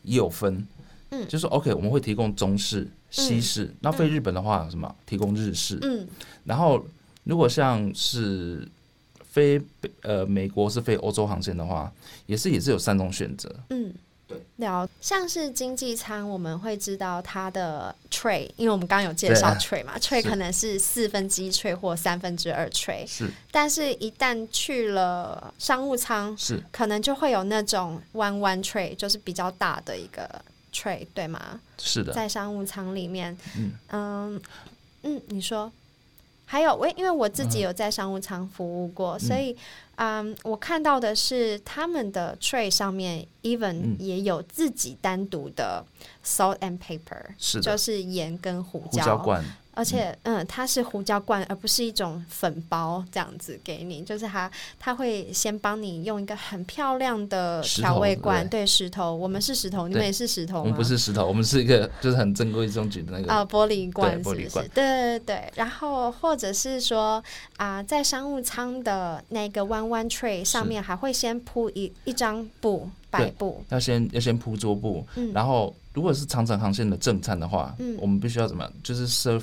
[0.02, 0.66] 也有分，
[1.10, 2.86] 嗯，就是 OK，我们会提供中式。
[3.14, 5.78] 西式，那飞日本的话，什么、嗯、提供日式？
[5.82, 6.08] 嗯，
[6.44, 6.82] 然后
[7.24, 8.66] 如果像是
[9.22, 9.60] 飞
[10.00, 11.92] 呃美国是飞欧洲航线的话，
[12.24, 13.54] 也是也是有三种选择。
[13.68, 13.92] 嗯，
[14.58, 26.62] 对，了，像是经济舱，我们会知道它的 tray，因为我们刚刚有介绍 tray 嘛，tray 可能是四分之一 tray 或三分之二 tray，是，但是一旦去了商务舱，是。
[26.70, 30.28] 可能就会有那种 one one tray，就是比较大的一个。
[30.74, 31.60] tray 对吗？
[31.76, 33.72] 是的，在商务舱里面，嗯。
[33.90, 34.42] 嗯，
[35.02, 35.70] 嗯，你说
[36.52, 39.56] 还有我，因为我自己有在商务舱服务过，嗯、所以
[39.94, 45.82] 嗯，我看到的是他们的 tray 上面 even 也有自己单独的
[46.22, 49.16] salt and pepper，是，就是盐跟胡椒。
[49.74, 54.02] 而且，嗯，它是胡椒罐，而不是一种粉包这样子给你。
[54.02, 59.14] 就是它，它会先帮你用一个很漂亮的调味罐，对，石头。
[59.14, 60.60] 我们是石头，你们也是石头吗？
[60.60, 64.22] 我们不是石头，我们是一个就是很正规中举的那个啊玻璃罐？
[64.22, 64.66] 玻璃罐。
[64.74, 65.52] 对对对。
[65.54, 67.24] 然后或者是说
[67.56, 75.06] 啊，在商务舱的那个 one one tray 上面，还会先铺一一张布白布，要先要先铺桌布。
[75.16, 75.32] 嗯。
[75.32, 78.72] 然后，如果是长程航线的正餐的话，嗯，我们必须要怎么样？
[78.82, 79.42] 就是 serve。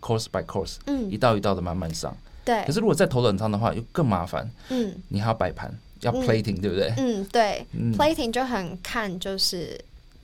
[0.00, 2.16] Course by course，嗯，一道一道的慢慢上。
[2.44, 2.62] 对。
[2.64, 4.48] 可是如果在头等舱的话，又更麻烦。
[4.68, 4.94] 嗯。
[5.08, 6.94] 你还要摆盘，要 plating，、嗯、对不对？
[6.96, 7.66] 嗯，对。
[7.72, 9.78] 嗯、plating 就很看就是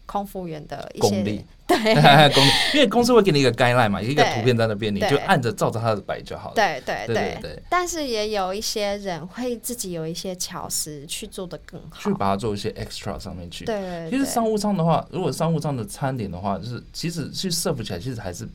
[0.07, 1.45] 空服员的一些功力。
[1.67, 1.77] 对。
[2.75, 6.55] 因为公司会给你一个 guideline 嘛，一个图片在那边，你就按着照着它的摆就好了。
[6.57, 7.63] 对对对对，对。
[7.71, 13.65] 但是也有一些人会自己有一些巧思去做的更好，去把它做一些 extra 上面去。
[13.65, 14.11] 对。
[14.11, 18.47] 其实商务舱的话，如果商务舱的餐点的话，就是其实去 serve 起来，其实还是。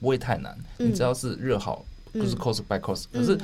[0.00, 2.76] 不会太难，你只要是热好，就、嗯、是 course by
[3.12, 3.20] 嗯。
[3.20, 3.38] 可是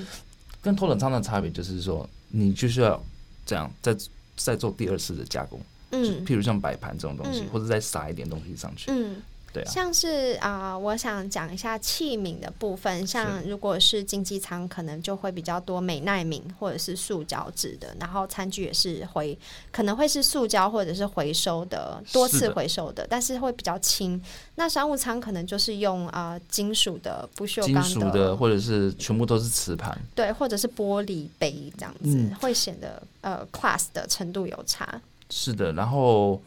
[0.60, 3.02] 跟头等舱的差别就是说，你就是要
[3.44, 3.96] 这样再
[4.36, 5.60] 再做第二次的加工，
[5.90, 9.16] 嗯，譬如像摆盘这种东西，嗯、或者再撒一点东西上去，嗯。
[9.52, 13.06] 对啊，像是啊、呃，我想讲一下器皿的部分。
[13.06, 19.36] 像如果是经济舱，可能就会比较多美耐皿或者是塑胶制的，然后餐具也是回，
[19.70, 24.20] 可能会是塑胶或者是回收的，多次回收的，是的，但是会比较轻。
[24.54, 35.00] 那商务舱可能就是用啊、呃、金属的不锈钢的，金的，或者是全部都是瓷盘，对，或者是玻璃杯这样子，嗯、会显得呃 class 的程度有差。
[35.28, 36.40] 是的，然后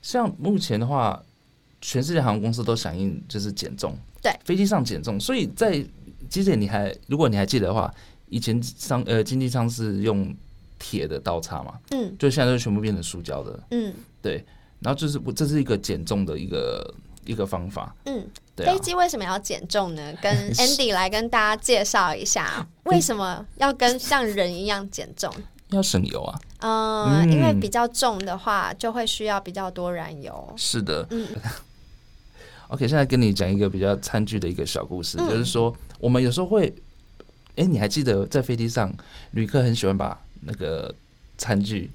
[0.00, 1.20] 像目前的话。
[1.80, 5.72] 全世界航空公司都响应就是减重，对，飞机上减重，所以在
[6.28, 7.92] 机姐你还如果你还记得的话，
[8.28, 10.34] 以前商呃经济舱是用
[10.78, 14.44] 铁的刀叉嘛，嗯，就现在都全部变成塑胶的，嗯，对，
[14.80, 20.12] 然后就是这是一个减重的一个一个方法，嗯，对、啊，飞机为什么要减重呢？
[20.22, 25.32] 跟 Andy 来跟大家介绍一下， 为什么要跟像人一样减重？
[25.70, 31.26] 要省油啊，嗯，嗯，因为比较重的话就会需要比较多燃油，是的，嗯。
[32.70, 36.72] OK，现在跟你讲一个比较餐具的一个小故事，嗯、就是说我们有时候会，
[37.56, 38.92] 哎、欸，你还记得在飞机上，
[39.32, 40.94] 旅客很喜欢把那个
[41.36, 41.90] 餐具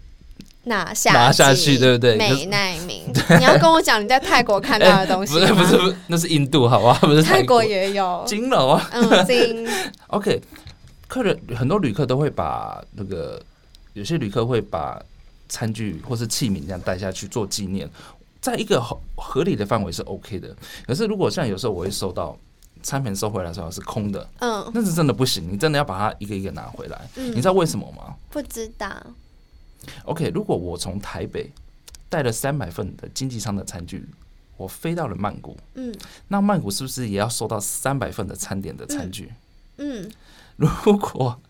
[0.65, 2.17] 拿下拿下去，对不对？
[2.17, 3.05] 美奈明，
[3.39, 5.53] 你要跟我讲你在泰国看到的东西、欸？
[5.53, 6.99] 不是不是那是印度，好吧？
[6.99, 9.65] 不是泰国，泰国也有金楼啊，嗯，金。
[10.07, 10.41] OK，
[11.07, 13.41] 客人很多旅客都会把那个，
[13.93, 15.01] 有些旅客会把
[15.47, 17.89] 餐具或是器皿这样带下去做纪念。
[18.45, 20.55] 在一个合合理的范围是 OK 的，
[20.85, 22.37] 可是如果像有时候我会收到
[22.83, 27.09] 餐盘收回来的时候是空的，嗯，那是真的不行，你真的要把它一个一个拿回来。
[27.15, 28.15] 嗯，你知道为什么吗？
[28.29, 28.87] 不知道。
[30.03, 31.51] OK，如果我从台北
[32.07, 34.07] 带了三百份的经济舱的餐具，
[34.57, 35.91] 我飞到了曼谷，嗯，
[36.27, 39.33] 那曼谷是不是也要收到三百份的餐点的餐具？
[39.77, 40.07] 嗯，
[40.55, 41.41] 如果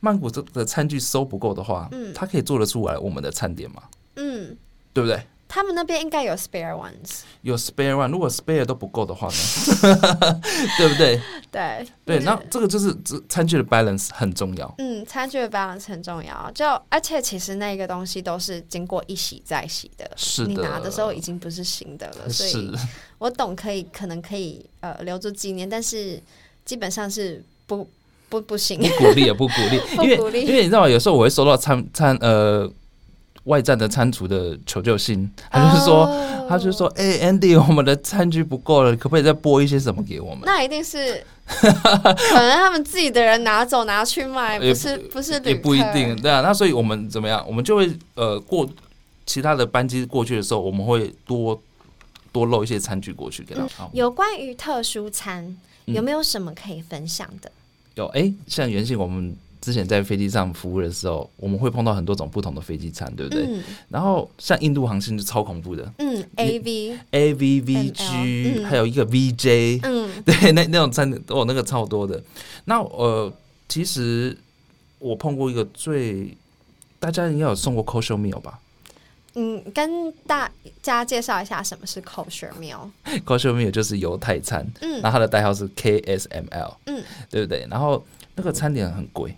[0.00, 3.82] 曼谷的餐具收不够的话，嗯，他可以做得出来我们的餐点吗？
[4.16, 4.56] 嗯，
[4.94, 5.22] 对不对？
[5.48, 8.10] 他们那边应该有 spare ones，有 spare one。
[8.10, 9.32] 如果 spare 都不够的话呢？
[10.76, 11.18] 对不对？
[11.50, 12.94] 对 对，那这个就是
[13.30, 14.74] 餐具的 balance 很重要。
[14.76, 16.50] 嗯，餐具的 balance 很重要。
[16.54, 20.48] 就而且其实那个东西都是经过一洗再洗的，是的。
[20.48, 22.70] 你拿的时候已经不是新的了，所以
[23.16, 26.22] 我懂可以可能可以呃留住纪念，但是
[26.66, 27.88] 基本上是不
[28.28, 32.70] 不不行，不鼓励也 不鼓励，因为因为你知道有时候我会收到餐餐呃。
[33.48, 36.48] 外站的餐厨的求救信，他就是说，oh.
[36.50, 40.42] 他就说，哎、欸、，Andy，我们的餐具不够了，可不可以再拨一些什么给我们？
[40.44, 41.72] 那一定是，可
[42.40, 46.42] 能他们自己的人拿走拿去卖， 不是不是也不一定，对啊。
[46.42, 47.42] 那所以我们怎么样？
[47.48, 48.68] 我们就会呃过
[49.24, 51.58] 其他的班机过去的时候，我们会多
[52.30, 53.70] 多漏一些餐具过去给他们。
[53.80, 55.56] 嗯、有关于特殊餐，
[55.86, 57.48] 有没有什么可以分享的？
[57.48, 57.52] 嗯、
[57.94, 59.34] 有，哎、欸，像原先我们。
[59.60, 63.44] 之前在飞机上服务的时候，我们会碰到很多种不同的飞机餐，对不对？
[63.46, 72.22] 嗯、然后像印度航线就超恐怖的，嗯，A V A V V G，还有一个 V J，嗯， 对，那那种餐都有那个超多的。
[72.66, 73.32] 那呃，
[73.68, 74.36] 其实
[74.98, 76.36] 我碰过一个最，
[76.98, 78.60] 大家应该有送过 kosher meal 吧？
[79.34, 80.50] 嗯，跟大
[80.82, 82.90] 家介绍一下什么是 kosher meal。
[83.24, 87.66] kosher meal 就是犹太餐，嗯，然后它的代号是 K S M L，嗯，对不对？
[87.70, 89.30] 然后那个餐点很贵。
[89.30, 89.36] 嗯，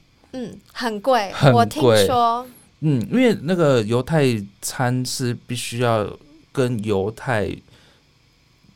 [0.73, 2.47] 很贵，很贵，我听说。
[2.81, 4.25] 嗯，因为那个犹太
[4.63, 6.11] 餐是必须要
[6.51, 7.55] 跟犹太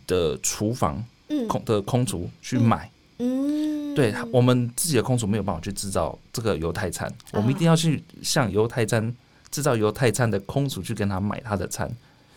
[0.07, 2.91] 的厨房嗯空的空厨去买。
[3.19, 9.15] 嗯，对，我们自己的空厨没有办法去制造这个犹太餐，我们一定要去向犹太餐
[9.51, 11.91] 制造犹太餐的空厨去跟他买他的餐，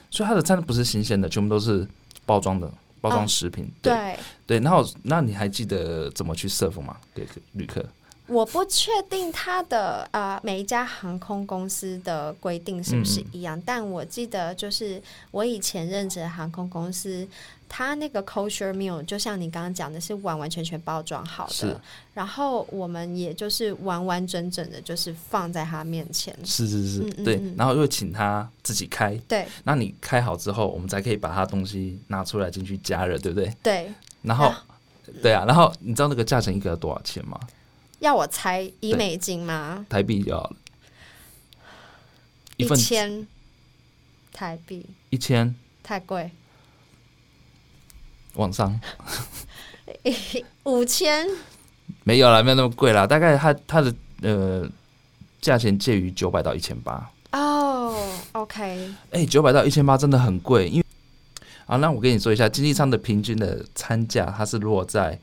[0.10, 1.86] 所以他的餐不是新鲜的，全部都是
[2.26, 3.70] 包装的包装食品。
[3.82, 6.96] 对对，然后那你还记得怎么去 serve 吗？
[7.14, 7.84] 给旅客？
[8.28, 17.28] 我不确定他的呃每一家航空公司的规定是不是一样，嗯、但我记得就是我以前任职的航空公司，
[17.70, 21.82] 它那个 kosher meal 就像你刚刚讲的是完完全全包装好的，
[22.14, 27.24] 然后我们也就是完完整整的，就是放在他面前，是是是，嗯嗯嗯。
[27.24, 33.54] 对，然后又请他自己开，对，那你开好之后，我们才可以把他东西拿出来进去加热，对不对？
[33.64, 34.66] 对，然后、啊、
[35.22, 37.40] 对啊，然后你知道那个价钱一个要多少钱吗？
[38.00, 39.86] 要我猜一美金吗？
[39.90, 40.56] 台币就好了，
[42.58, 43.28] 一千
[44.32, 45.56] 台币，一千。
[45.82, 46.32] 太贵，
[48.34, 48.80] 往上。
[50.64, 51.28] 五千？
[52.04, 54.70] 没有啦，没有那么贵啦，大概它它的呃
[55.40, 57.12] 价钱介于九百到一千八。
[57.32, 58.14] 哦。
[58.34, 60.86] OK，哎，九百到一千八真的很贵，因为
[61.66, 65.20] 啊，那我跟你说一下，经济舱的平均的餐价它是落在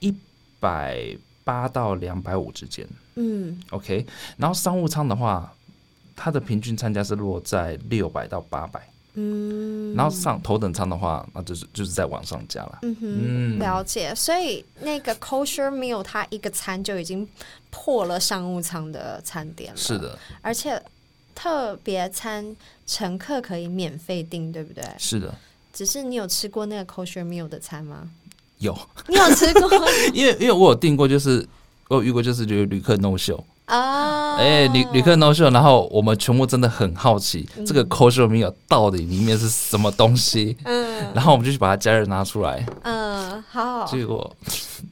[0.00, 0.12] 一。
[0.60, 5.52] 百八到两百五之间，嗯，OK，然后商务舱的话，
[6.14, 14.14] 它的平均餐价是落在六百到八百，嗯，然后上头等舱的话，那就是就是在往上加了，嗯哼，嗯，了解。
[14.14, 17.26] 所以那个 kosher meal 它一个餐就已经
[17.70, 20.82] 破了商务舱的餐点了，是的，而且
[21.34, 22.54] 特别餐
[22.86, 24.84] 乘客可以免费订，对不对？
[24.98, 25.34] 是的，
[25.72, 28.10] 只是你有吃过那个 kosher meal 的餐吗？
[28.58, 28.76] 有，
[29.08, 29.70] 你有吃过？
[30.12, 31.46] 因为因为我有订过，就是
[31.88, 40.56] 我有遇过，就是就是旅客 no show 啊，哎，旅旅客 no show，然后我们全部真的很好奇，嗯、这个 meal 到底里面是什么东西？
[40.64, 42.64] 嗯， 然后我们就去把它加热拿出来。
[42.82, 44.34] 嗯，好，好，结果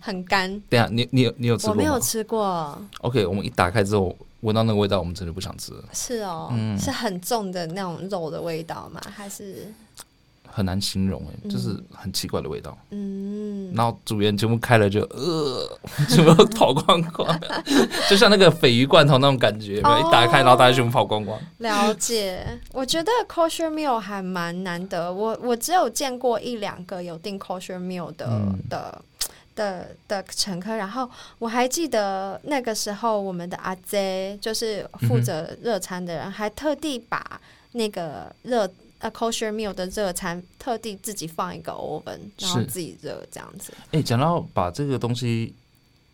[0.00, 0.50] 很干。
[0.68, 1.70] 等下，你你有你有吃过？
[1.72, 2.78] 我没有吃过。
[3.00, 5.82] OK，我们一打开之后，闻到那个味道，我们真的不想吃了。
[5.92, 9.00] 是哦，嗯，是很重的那种肉的味道吗？
[9.14, 9.72] 还是？
[10.56, 12.74] 很难形容哎，就是很奇怪的味道。
[12.88, 17.40] 嗯，然后组员全部开了就呃， 全部跑光光，
[18.08, 21.38] 就像那个鲱鱼罐头那种感觉，哦、一打开然后大家全部跑光光。
[21.58, 29.02] 了解，我觉得 kosher meal 还蛮难得，我我只有见过一两个有订 kosher meal 的、嗯、的
[29.54, 31.06] 的的乘客，然后
[31.38, 37.38] 我还记得那个时候我们的阿 Z 就是负责热餐的人，嗯、还特地把
[37.72, 38.66] 那个热。
[39.00, 43.70] A kosher meal 的热餐，特地自己放一个 oven，然后自己热这样子。
[43.92, 45.54] 哎，讲、欸、到把这个东西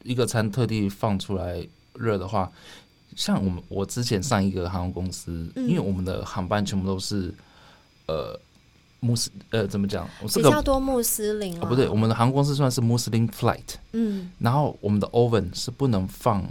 [0.03, 1.65] 一个餐特地放出来
[1.95, 2.51] 热的话，
[3.15, 7.33] 像我们我之前上一个航空公司，嗯、因为我们的航班全部都是
[8.07, 8.37] 呃
[8.99, 10.09] 穆斯呃怎么讲？
[10.35, 13.77] 比较多穆斯林哦，不对，我们的航空公司算是穆斯林 flight。
[13.93, 16.45] 嗯，然后我们的 oven 是不能放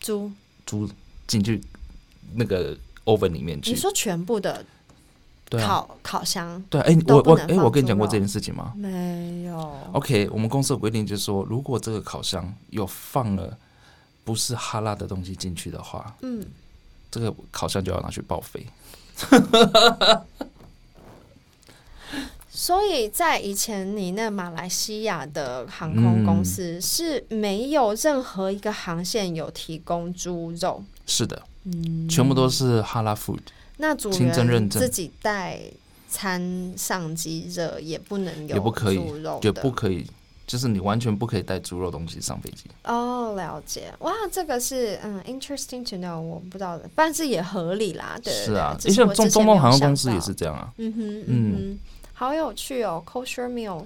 [0.00, 0.32] 猪
[0.66, 0.90] 猪
[1.28, 1.60] 进去
[2.34, 3.70] 那个 oven 里面去。
[3.70, 4.66] 你说全部的？
[5.48, 6.62] 对啊，烤烤箱。
[6.70, 8.72] 对，哎、欸，我我哎、欸，我跟你讲过这件事情吗？
[8.76, 9.76] 没有。
[9.92, 13.56] OK，我们公司的规定就是说，如果这个烤箱有放了
[14.24, 16.44] 不是哈拉的东西进去的话，嗯，
[17.10, 18.66] 这个烤箱就要拿去报废。
[22.56, 30.82] 所以在以前，你那马来西亚的航空公司是没有任何一个航线有提供猪肉。
[31.04, 33.40] 是的，嗯，全部都是哈拉 food。
[33.76, 35.60] 那主人自己带
[36.08, 39.00] 餐上机热也不能有，也不可以，
[39.42, 40.06] 也不可以，
[40.46, 42.64] 就是你完全不可以带猪肉东西上飞机。
[42.84, 43.92] 哦，了解。
[43.98, 48.18] 哇，这个是嗯，interesting to know，我不知道的，但是也合理啦。
[48.22, 50.72] 对，是啊，你像中中东航空公司也是这样啊。
[50.78, 51.78] 嗯哼，嗯哼。
[52.12, 53.84] 好有趣哦，Kosher Meal。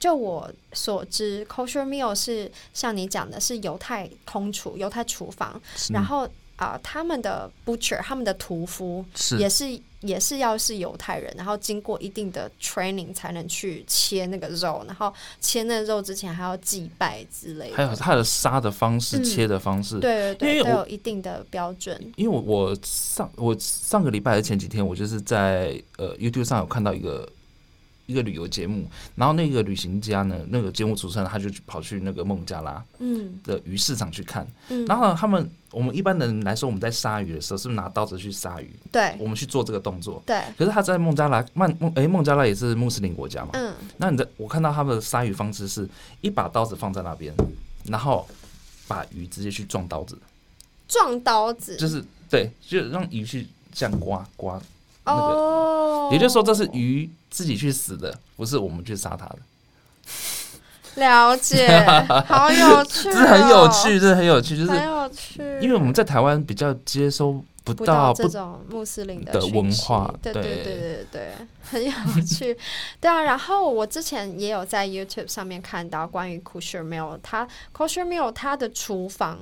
[0.00, 5.60] 就我所知，Kosher Meal 是像你讲的，是犹太空厨、犹太厨房。
[5.90, 6.26] 然后
[6.60, 9.02] 啊、呃，他们的 butcher，他们的屠夫
[9.38, 9.66] 也是
[10.00, 17.76] 也是要是犹太人，然后经过一定的 training 才能去切那个肉，然后切那个肉之前还要祭拜之类的。
[17.76, 21.98] 还有他的杀的方式、嗯、切的方式，对对对，都有一定的标准。
[22.16, 27.26] 因为我我上我上个礼拜还是前几天，我就是在呃 YouTube 上有看到一个。
[28.10, 28.84] 一个旅游节目，
[29.14, 33.38] 然后那个旅行家呢，那个节目主持人他就跑去那个孟加拉嗯。
[33.44, 38.68] 的鱼市场去看，嗯，然后他们我们一般的人来说，我们在杀鱼的时候是不是拿刀子去杀鱼？
[38.90, 40.42] 对，我们去做这个动作，对。
[40.58, 45.88] 可是他在孟加拉曼孟哎孟加拉也是穆斯林国家嘛，嗯，那你的我看到他们的杀鱼方式是
[46.20, 47.32] 一把刀子放在那边，
[47.84, 48.26] 然后
[48.88, 50.18] 把鱼直接去撞刀子，
[50.88, 51.76] 撞刀子。
[51.76, 54.60] 就是对，就让鱼去这样刮刮。
[55.04, 59.38] 那个、哦，也就是说，这是鱼自己去死的，不是我们去杀它的。
[60.96, 61.68] 了解，
[62.26, 65.40] 好有趣、哦，这很有趣，这是很有趣，就是很有趣。
[65.60, 71.32] 因为我们在台湾比较接收不到，这种穆斯林的，的文化，对对对对对，
[71.62, 71.92] 很有
[72.26, 72.56] 趣。
[73.00, 77.46] 对啊，然后我之前也有在 YouTube 上面看到关于 Kosher Meal，它
[77.76, 79.38] Kosher Meal 它的厨房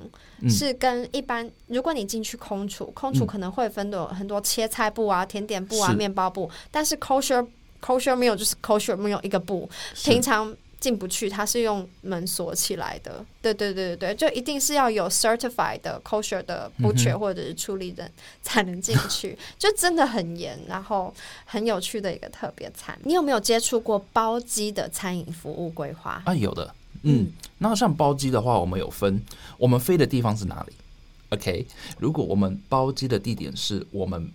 [0.48, 7.46] 是跟一般，嗯、如果你进去空厨，空厨可能会分的很多切菜部啊、甜点部啊、面包部，但是 Kosher
[7.80, 10.54] Kosher Meal 就是 Kosher Meal 一个部，平常。
[10.80, 13.24] 进不去，它是用门锁起来的。
[13.42, 18.10] 对对对对对，就一定是要有 certified 的 kosher 的 butcher 或者是处理人
[18.42, 21.12] 才能进去，嗯、就真的很严，然后
[21.44, 22.98] 很有趣的一个特别餐。
[23.04, 26.22] 你有没有接触过包机的餐饮服务规划？
[26.24, 26.74] 啊，有的。
[27.02, 29.22] 嗯，那像包机的话，我们有分，
[29.56, 30.72] 我们飞的地方是哪里
[31.30, 31.66] ？OK，
[31.98, 34.32] 如果我们包机的地点是我们。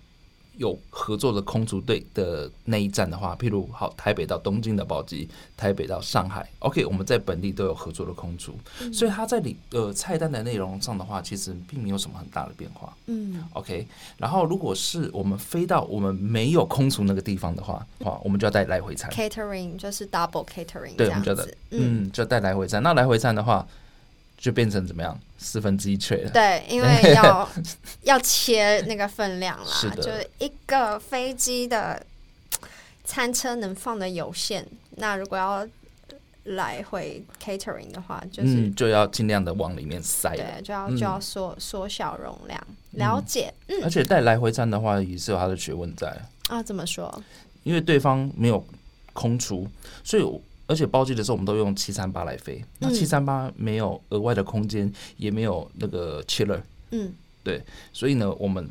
[0.57, 5.27] 有合作的空厨队的那一站的话，譬如好台北到东京的包机，
[5.57, 12.95] 台北到上海，OK，我们在本地都有合作的空厨，嗯、所以它在里呃菜单的内容上的话，其实并没有什么很大的变化。
[13.07, 13.87] 嗯，OK，
[14.17, 22.83] 然后如果是我们飞到我们没有空厨那个地方的话，话，我们就要带来回餐，catering 就是 double catering，对，我们就要嗯，就带来回餐。
[22.83, 23.67] 那来回餐的话。
[24.43, 25.17] 就变成怎么样？
[25.37, 26.29] 四分之一脆了。
[26.31, 27.49] 对，因为 要
[28.01, 32.05] 要切那个分量啦，是，就是一个飞机的
[33.05, 34.67] 餐车能放的有限。
[34.97, 35.65] 那如果要
[36.43, 40.35] 来回 catering 的话，就是、嗯、就要尽量的往里面塞。
[40.35, 42.67] 对，就要就要缩缩、嗯、小容量。
[42.91, 43.53] 了解。
[43.67, 43.81] 嗯。
[43.81, 46.13] 而且带来回餐的话，也是有它的学问在
[46.49, 46.61] 啊。
[46.61, 47.23] 怎么说？
[47.63, 48.61] 因为对方没有
[49.13, 49.65] 空厨，
[50.03, 50.41] 所以。
[50.65, 52.63] 而且包机的时候，我们都用七三八来飞。
[52.79, 56.61] 那七三八没有额外的空间，也没有那个 chiller。
[56.91, 57.61] 嗯，对，
[57.91, 58.67] 所以呢，我们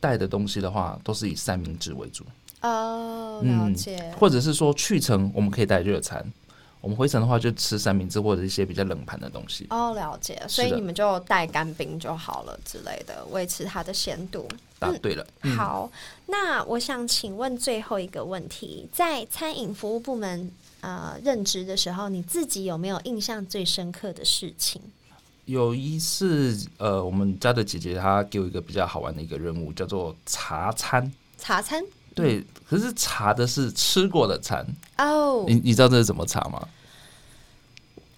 [0.00, 2.24] 带的东西的话，都是以三明治为主。
[2.62, 3.96] 哦，了解。
[3.96, 6.24] 嗯，或者是说去程我们可以带热餐，
[6.80, 9.66] 我们回程的话就吃三明治或者一些比较冷盘的东西。
[9.70, 10.42] 哦，了解。
[10.48, 14.48] 所以你们就带干冰就好了之类的，维持它的鲜度。
[14.80, 15.24] 答对了。
[15.42, 15.88] 嗯，好，
[16.26, 20.50] 那我想请问最后一个问题，在餐饮服务部门。
[20.82, 24.82] 呃，任职的时候，你自己有没有印象最深刻的事情？
[25.44, 31.12] 有一次，呃，我们家的姐姐她给我一个比较好玩的一个任务，叫做茶餐。
[31.38, 31.80] 茶餐？
[32.16, 34.66] 对，可是茶的是吃过的餐
[34.98, 35.44] 哦。
[35.46, 36.68] 你你知道这是怎么茶吗？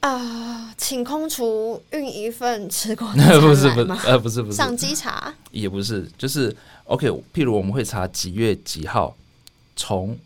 [0.00, 7.10] 啊、呃，请空厨运一份吃过的 茶不是不是呃不是不是赏鸡茶也不是，就是 OK。
[7.34, 9.14] 譬如我们会查几月几号
[9.76, 10.16] 从。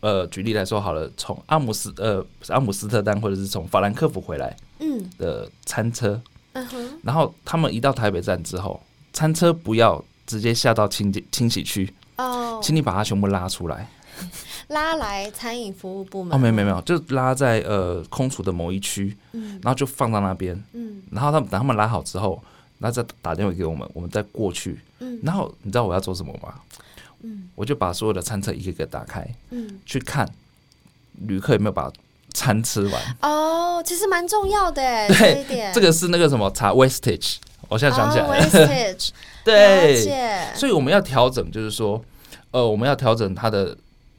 [0.00, 6.20] 呃，举例来说好了，从阿姆斯呃阿姆斯特丹或者是从法兰克福回来，嗯，的餐车，
[6.52, 8.80] 嗯哼，然后他们一到台北站之后，
[9.12, 13.88] 餐车不要直接下到清洁清洗区哦，请你把它全部拉出来，
[14.68, 16.32] 拉来餐饮服务部门。
[16.32, 22.40] 哦，没有没有没有，就拉在呃空厨的某一区，嗯，然后就放到那边，嗯，然后他们等他们拉好之后，
[22.78, 26.54] 然后再打电话给我们，我们再过去，嗯，然后你知道我要做什么吗？
[27.22, 30.28] 嗯，我就把所有的餐车一个个打开，嗯，去看
[31.26, 31.92] 旅客有没有把
[32.32, 33.02] 餐吃完。
[33.22, 37.36] 哦，其实蛮重要的，对，这一点，这个是那个什么查 wastage，
[37.68, 39.10] 我现在想起来，wastage，
[39.44, 42.02] 对，所以我们要调整，就是说，
[42.50, 43.76] 呃，我们要调整它的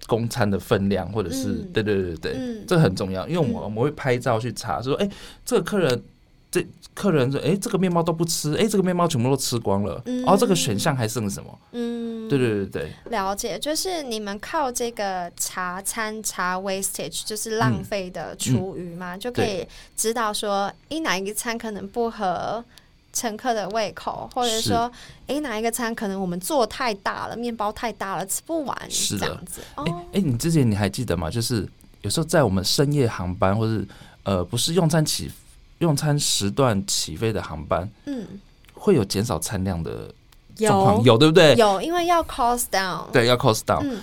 [0.08, 5.12] 公餐的分量，或者是，嗯、对对对对，嗯、这个很重要，因为我们我们会拍照去查，说，哎、欸，
[5.46, 6.04] 这个客人。
[6.52, 11.60] 这客人说：“哎，这个面包都不吃，哎，这个面包全部都吃光了，然后、嗯哦、这个选项还剩什么？
[11.74, 22.64] 嗯，对对对对，了解，就是你们靠这个茶餐茶 wastage，就是浪费的厨余嘛，嗯、就可以知道说，哎，哪一个餐可能不合
[23.14, 24.92] 乘客的胃口，或者说，
[25.28, 29.62] 哎是，哪一个餐可能我们做太大了，面包太大了，吃不完，是的这样子。
[29.76, 29.84] 哎
[30.14, 31.30] 哎，你之前你还记得吗？
[31.30, 31.66] 就是
[32.02, 33.88] 有时候在我们深夜航班，或是
[34.24, 35.30] 呃，不是用餐起。
[35.80, 38.26] 用餐时段起飞的航班，嗯，
[38.74, 40.14] 会有减少餐量的
[40.58, 41.56] 状况，有，有对不对？
[41.56, 43.80] 有，因为要 cost down，对，要 cost down。
[43.84, 44.02] 嗯，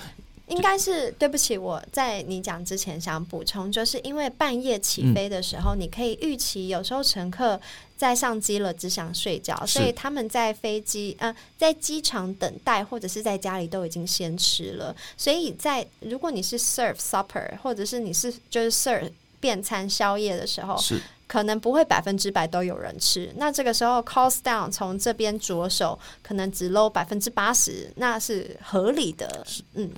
[0.48, 7.60] 应该是对不起，我在你讲之前想补充，就是因为半夜起飞的时候，嗯，你可以预期有时候乘客
[7.96, 19.10] 在上机了只想睡觉，所以他们在飞机呃在机场等待或者是在家里都已经先吃了，所以在如果你是 serve supper 或者是你是就是 serve
[19.40, 21.02] 便餐宵夜的时候是。
[21.26, 29.44] 可能不会百分之百都有人吃，那这个时候 cost down 从这边着手，可能只漏百分之八十，那是合理的。
[29.74, 29.90] 嗯，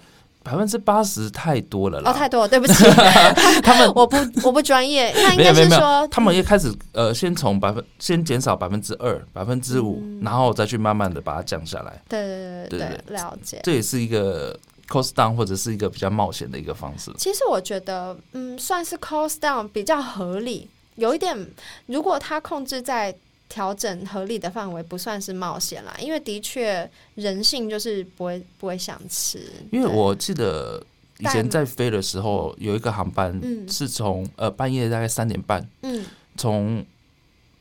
[0.43, 2.85] 百分之八十太多了啦，哦，太多了，对不起，
[3.63, 12.01] 他们 我不我不专业， 那应该是说他们一开始呃，先从百分先减少百分之二、百分之五，然后再去慢慢的把它降下来。
[12.09, 13.61] 对对对对，了解。
[13.63, 14.59] 这也是一个
[14.89, 17.13] cost down 或者是一个比较冒险的一个方式。
[17.19, 20.71] 其实我觉得，嗯，算是 cost down 比较合理。
[20.99, 21.47] 有一点，
[21.87, 23.15] 如果他控制在
[23.49, 25.95] 调整合理的范围，不算是冒险啦。
[26.01, 29.41] 因为的确，人性就是不会不会想吃。
[29.71, 30.83] 因为我记得
[31.19, 36.05] 以前在飞的时候，有一个航班是从、嗯、呃半夜大概三点半，嗯，
[36.37, 36.85] 从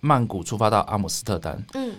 [0.02, 1.96] 曼谷出发到阿姆斯特丹，嗯，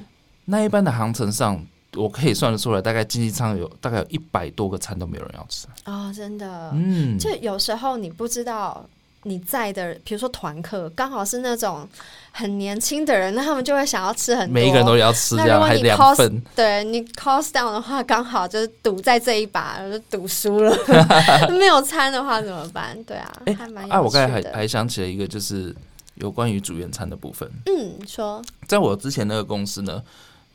[0.47, 1.65] 那一班的航程上，
[1.95, 5.69] 我可以算得出来，大概经济舱有大概有一百多个餐都没有人要吃。
[5.85, 8.85] 哦，真的，嗯，就有时候你不知道。
[9.29, 11.87] 你在的，比如说团客，刚好是那种
[12.33, 16.43] 很年轻的人，那他们就会想要吃很多，每一个人都要吃，这样还两份。
[16.57, 20.75] 对你 cost down 的话，刚好就是赌在这一把，就赌输了。
[21.59, 22.97] 没有餐的话怎么办？
[23.05, 23.95] 对啊，欸、还蛮有趣的。
[23.95, 25.75] 啊，我刚才还还想起了一个，就是
[26.15, 27.51] 有关于组员餐的部分。
[27.67, 30.03] 嗯，说，在我之前那个公司呢，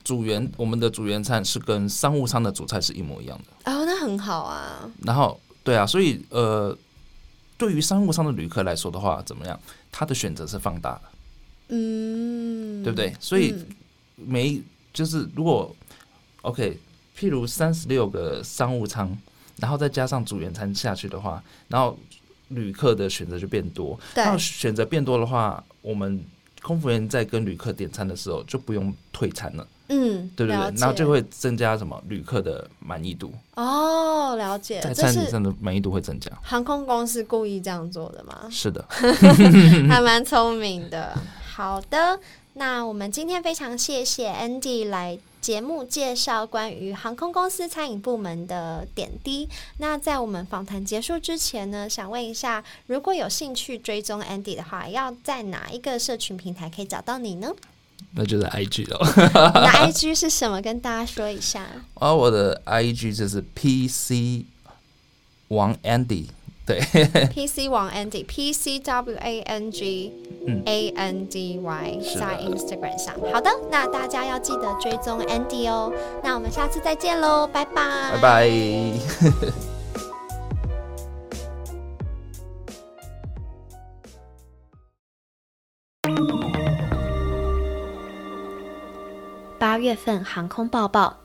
[0.04, 3.72] 组员我们的组员餐是跟商务舱的主菜是一模一样的。
[3.72, 4.90] 哦，那很好啊。
[5.04, 6.76] 然后，对啊，所以呃。
[7.64, 9.58] 对于商务舱的旅客来说的话，怎么样？
[9.90, 11.02] 他的选择是放大的，
[11.70, 13.16] 嗯，对不对？
[13.22, 13.56] 所以
[14.18, 14.62] 每
[14.92, 15.74] 就是如果
[16.42, 16.78] OK，
[17.18, 19.18] 譬如三十六个商务舱，
[19.56, 21.98] 然后再加上主员餐下去的话，然后
[22.50, 23.98] 旅客的选择就变多。
[24.14, 26.22] 对，那选择变多的话，我们
[26.62, 29.66] 空服员在跟旅客点餐的时候就不用退餐了。
[29.94, 36.32] 嗯，对对对，然后就会增加什么旅客的满意度哦，了解，在餐饮上的满意度会增加。
[36.42, 38.48] 航空公司故意这样做的吗？
[38.50, 38.84] 是的，
[39.88, 41.16] 还蛮聪明的。
[41.46, 42.20] 好的，
[42.54, 49.48] 那我们今天非常谢谢 Andy 来节目介绍关于航空公司餐饮部门的点滴。
[49.78, 57.52] 那在我们访谈结束之前呢，想问一下，如果有兴趣追踪 Andy 的话，要在哪一个社群平台可以找到你呢？
[58.16, 59.00] 那就是 I G 了。
[59.04, 60.62] 你的 I G 是什么？
[60.62, 61.66] 跟大家说一下。
[61.96, 64.46] 啊，我的 I G 就是 P C
[65.48, 66.28] 王 Andy，
[66.66, 66.80] 对。
[67.34, 70.12] P C 王 Andy，P C W A N G
[70.66, 73.16] A N D Y，在 Instagram 上。
[73.34, 75.92] 好的，那大家要记得追踪 Andy 哦。
[76.24, 78.12] 那我们下次再见喽，拜拜。
[78.14, 78.52] 拜拜。
[89.74, 91.18] 八月份航空报报，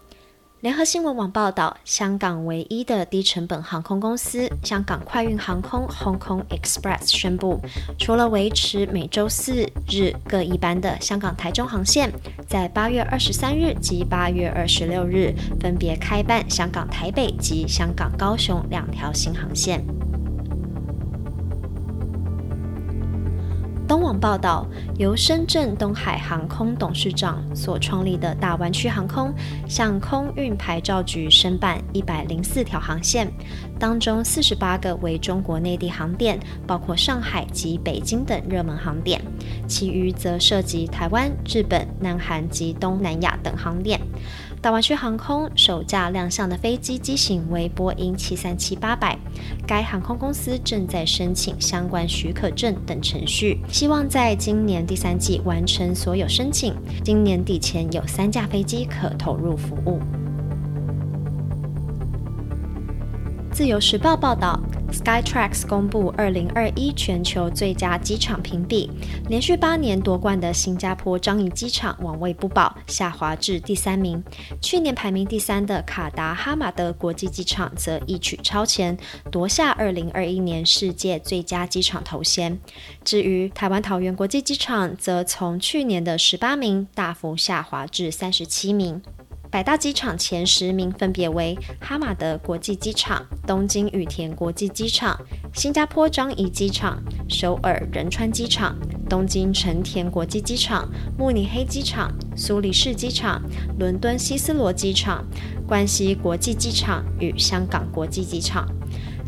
[0.61, 7.61] 联合新闻网报道，香港唯一的低成本航空公司香港快运航空 （Hong Kong Express） 宣布，
[7.99, 12.11] 除了维持每周四日各一班的香港台中航线，
[12.49, 19.85] 在八月二十三日及八月二十六日分别开办香港台北及香港高雄两条新航线。
[23.89, 24.67] 东网报道，
[24.99, 29.33] 由深圳东海航空董事长所创立的大湾区航空，
[29.67, 33.27] 向空运牌照局申办一百零四条航线，
[33.79, 39.19] 当中四十八个为中国内地航点，包括上海及北京等热门航点，
[39.67, 43.99] 其余则涉及台湾、日本、南韩及东南亚等航点。
[44.61, 49.17] 大湾区航空首架亮相的飞机机型为波音七三七八百，
[49.67, 60.01] 该航空公司正在申请相关许可证等程序，希望在今年第三季完成所有申请，今年底前有三架飞机可投入服务。
[63.59, 64.57] 自由时报报道
[64.93, 68.89] ，Skytrax 公布二零二一全球最佳机场评比，
[69.29, 74.23] 连续八年夺冠的新加坡樟宜机场王位不保，下滑至第三名。
[74.63, 78.97] 去年排名第三的卡达哈马德国际机场则一举超前，
[79.29, 82.61] 夺下二零二一年世界最佳机场头衔。
[83.03, 89.03] 至于台湾桃园国际机场，则从去年的十八名大幅下滑至三十七名。
[89.51, 95.19] 百大机场前十名分别为哈马德国际机场、东京羽田国际机场、
[95.55, 98.77] 新加坡樟宜机场、首尔仁川机场、
[99.09, 100.87] 东京成田国际机场、
[101.17, 103.43] 慕尼黑机场、苏黎世机场、
[103.79, 105.25] 伦敦希斯罗机场、
[105.67, 108.69] 关西国际机场与香港国际机场。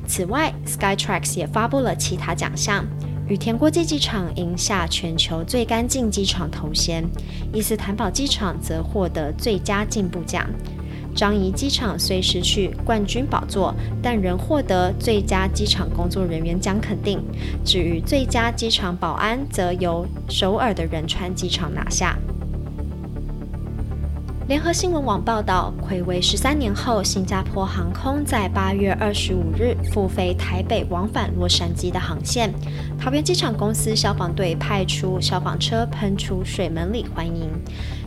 [0.07, 2.85] 此外，Skytrax 也发布了其他奖项。
[3.31, 7.05] 羽田国际机场赢下全球最干净机场头衔，
[7.53, 10.45] 伊斯坦堡机场则获得最佳进步奖。
[11.15, 13.73] 张仪机场虽失去冠军宝座，
[14.03, 17.23] 但仍获得最佳机场工作人员奖肯定。
[17.65, 22.19] 至于最佳机场保安，则由首尔的仁川机场拿下。
[24.51, 32.53] 联合新闻网报道，睽违十三年后，新加坡航空在八月二十五日复飞台北往返洛杉矶的航线。
[32.99, 37.49] 桃园机场公司消防队派出消防车喷出水门里欢迎。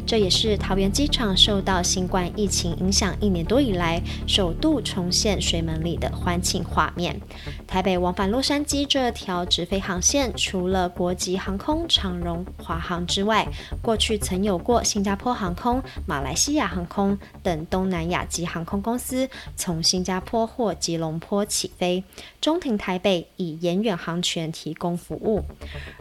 [0.05, 7.19] 这也是桃园机场受到新冠疫情影响一年多以来，首度重现水门里的欢庆画面。
[7.65, 13.47] 台北往返洛杉矶这条直飞航线，除了国际航空长荣、华航之外，
[13.81, 22.03] 过去曾有过新加坡航空、马来西亚航空等东南亚籍航空公司从新加坡或吉隆坡起飞，
[22.41, 25.43] 中停台北，以延远航权提供服务。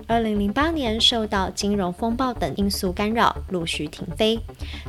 [0.06, 4.36] 二零零八年受到金融风暴等因素干扰，陆续停飞。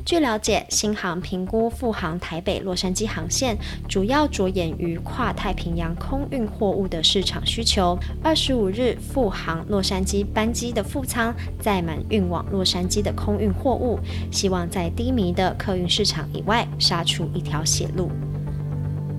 [0.03, 3.55] 据了解，新航评估复航台北洛杉矶航线，
[3.87, 7.95] 主要着眼于跨太平洋空运货物的市场需求。
[8.23, 13.99] 二十五日复航洛杉矶班机的副舱载满运往洛杉矶的空运货物，
[14.31, 18.09] 希望在低迷的客运市场以外杀出一条血路。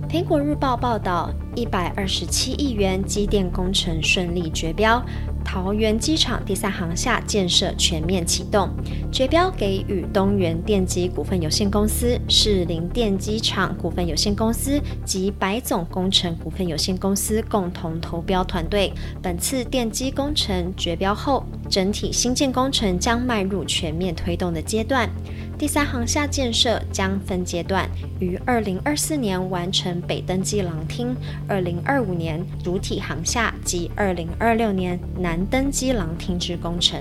[0.08, 5.04] 苹果日报报道，一百二十七亿元机电工程顺利决标。
[5.44, 8.68] 桃园机场第三航厦建设全面启动，
[9.12, 18.92] 决标给予东元电机股份有限公司、士林电机厂股份有限公司及百总工程股份有限公司共同投标团队。
[19.22, 25.08] 本次电机工程决标后，整体新建工程将迈入全面推动的阶段。
[25.56, 27.88] 第三航厦建设将分阶段
[28.18, 31.16] 于二零二四年完成北登机廊厅，
[31.48, 37.00] 二零二五年主体航厦及二零二六年南登机廊厅之工程。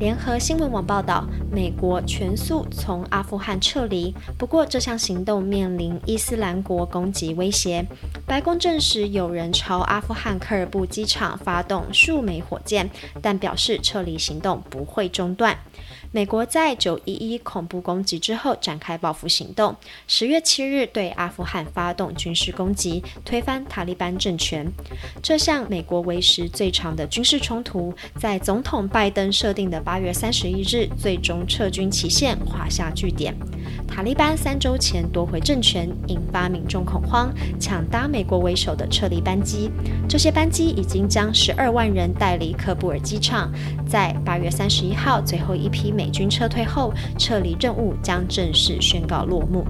[0.00, 7.86] 联合新闻网报道，美国全速从阿富汗撤离，不过这项行动面临伊斯兰国攻击威胁。
[8.26, 12.90] 白宫证实有人朝阿富汗科尔布机场发动数枚火箭，
[13.22, 15.56] 但表示撤离行动不会中断。
[16.14, 19.74] 美国在九一一恐怖攻击之后展开报复行动，
[20.06, 24.64] 十月七日对阿富汗发动军事攻击，推翻塔利班政权。
[25.20, 33.34] 这项美国为时最长的军事冲突，在总统拜登设定的八月三十一日最终撤军期限画下句点。
[33.88, 39.68] 塔利班三周前夺回政权，引发民众恐慌，抢搭美国为首的撤离班机。
[40.08, 43.52] 这些班机已经将十二万人带离喀布尔机场。
[43.84, 49.64] 在八月三十一号，最后一批美美军撤退后，撤离任务将正式宣告落幕。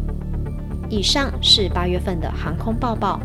[0.90, 3.20] 以上是八月份的航空报报。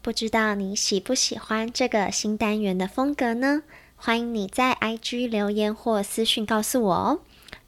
[0.00, 3.64] 不知道你喜不喜欢这个新单元的风格呢？
[3.96, 7.20] 欢迎你在 IG 留言或私讯告诉我哦。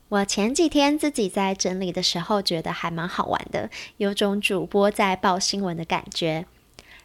[0.09, 6.47] 我前几天自己在整理的时候，觉得还蛮好玩的，有种主播在报新闻的感觉。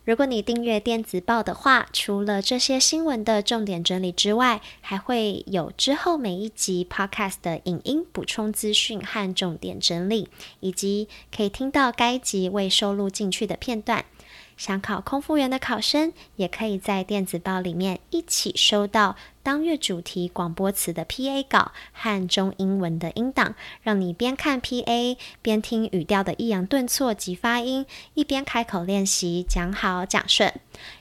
[0.04, 10.30] 如果你订阅电子报的话，除了这些新闻的重点整理之外，还会有之后每一集 Podcast 的影音补充资讯和重点整理，
[10.60, 14.06] 以及可以听到该集未收录进去的片段。
[14.62, 30.53] 想考空服员的考生，也可以在电子报里面一起收到当月主题广播词的 PA 稿和中英文的音档，让你边看 PA 边听语调的抑扬顿挫及发音，一边开口练习讲好讲顺。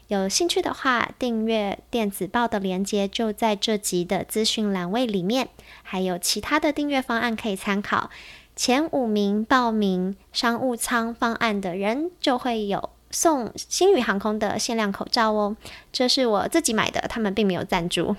[0.09, 5.51] 有兴趣的话，订阅电子报的链接就在这集的资讯栏位里面，
[5.83, 8.09] 还有其他的订阅方案可以参考。
[8.57, 12.89] 前五名报名商务舱方案的人就会有。
[13.11, 15.57] 送星宇航空的限量口罩哦，
[15.93, 18.17] 这是我自己买的，他们并没有赞助。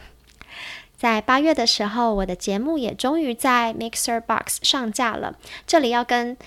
[0.97, 5.35] 在八月的时候，我的节目也终于在 Mixer Box 上架了。
[5.65, 6.37] 这里要跟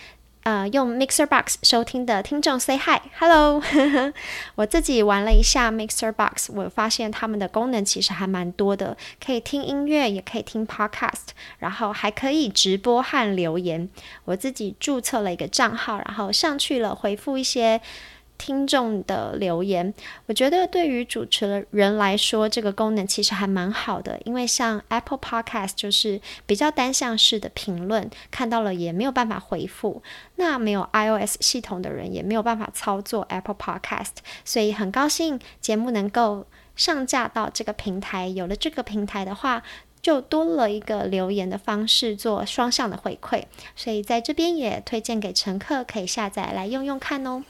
[0.44, 3.60] 呃用 Mixer Box 收听的听众 say hi，hello。
[4.54, 13.88] 我自己玩了一下 Mixer Box，我发现他们的功能其实还蛮多的，可以听音乐，也可以听 Podcast，然后还可以直播和留言。
[14.26, 17.80] 我自己注册了一个账号，然后上去了回复一些。
[18.44, 19.94] 听众的留言，
[20.26, 30.02] 我觉得对于主持人来说，这个功能其实还蛮好的，因为像 Apple Podcast 就是比较单向式的评论，看到了也没有办法回复。
[30.36, 36.44] 那没有 iOS 系统的人也没有办法操作 Apple Podcast，所以很高兴节目能够
[36.76, 38.28] 上架到这个平台。
[38.28, 39.62] 有了这个平台的话，
[40.02, 47.42] 就多了一个留言的方式做双向的回馈，所以在这边也推荐给乘客可以下载来用用看哦。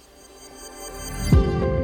[0.94, 1.83] Música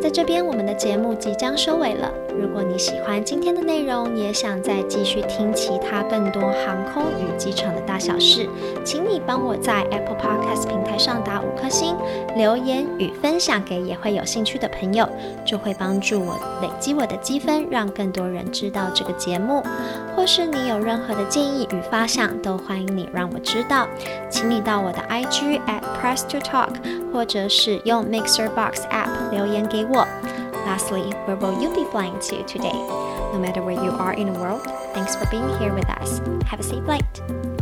[0.00, 2.10] 在这边，我们的节目即将收尾了。
[2.34, 8.48] 如果你喜欢今天的内容，也想再继续听其他更多航空与机场的大小事，
[8.82, 11.94] 请你帮我在 Apple Podcast 平台上打五颗星，
[12.34, 15.06] 留言与分享给也会有兴趣的朋友，
[15.44, 19.62] 就会帮助我累积我的积分，让更多人知道这个节目。
[20.16, 23.86] 或是你有任何的建议与发想，都欢迎你让我知道，
[24.30, 26.70] 请你到我的 IG at Press to Talk，
[27.12, 29.89] 或者是用 Mixer Box App 留言给我。
[29.90, 32.72] Lastly, where will you be flying to today?
[32.72, 34.62] No matter where you are in the world,
[34.94, 36.18] thanks for being here with us.
[36.46, 37.59] Have a safe flight.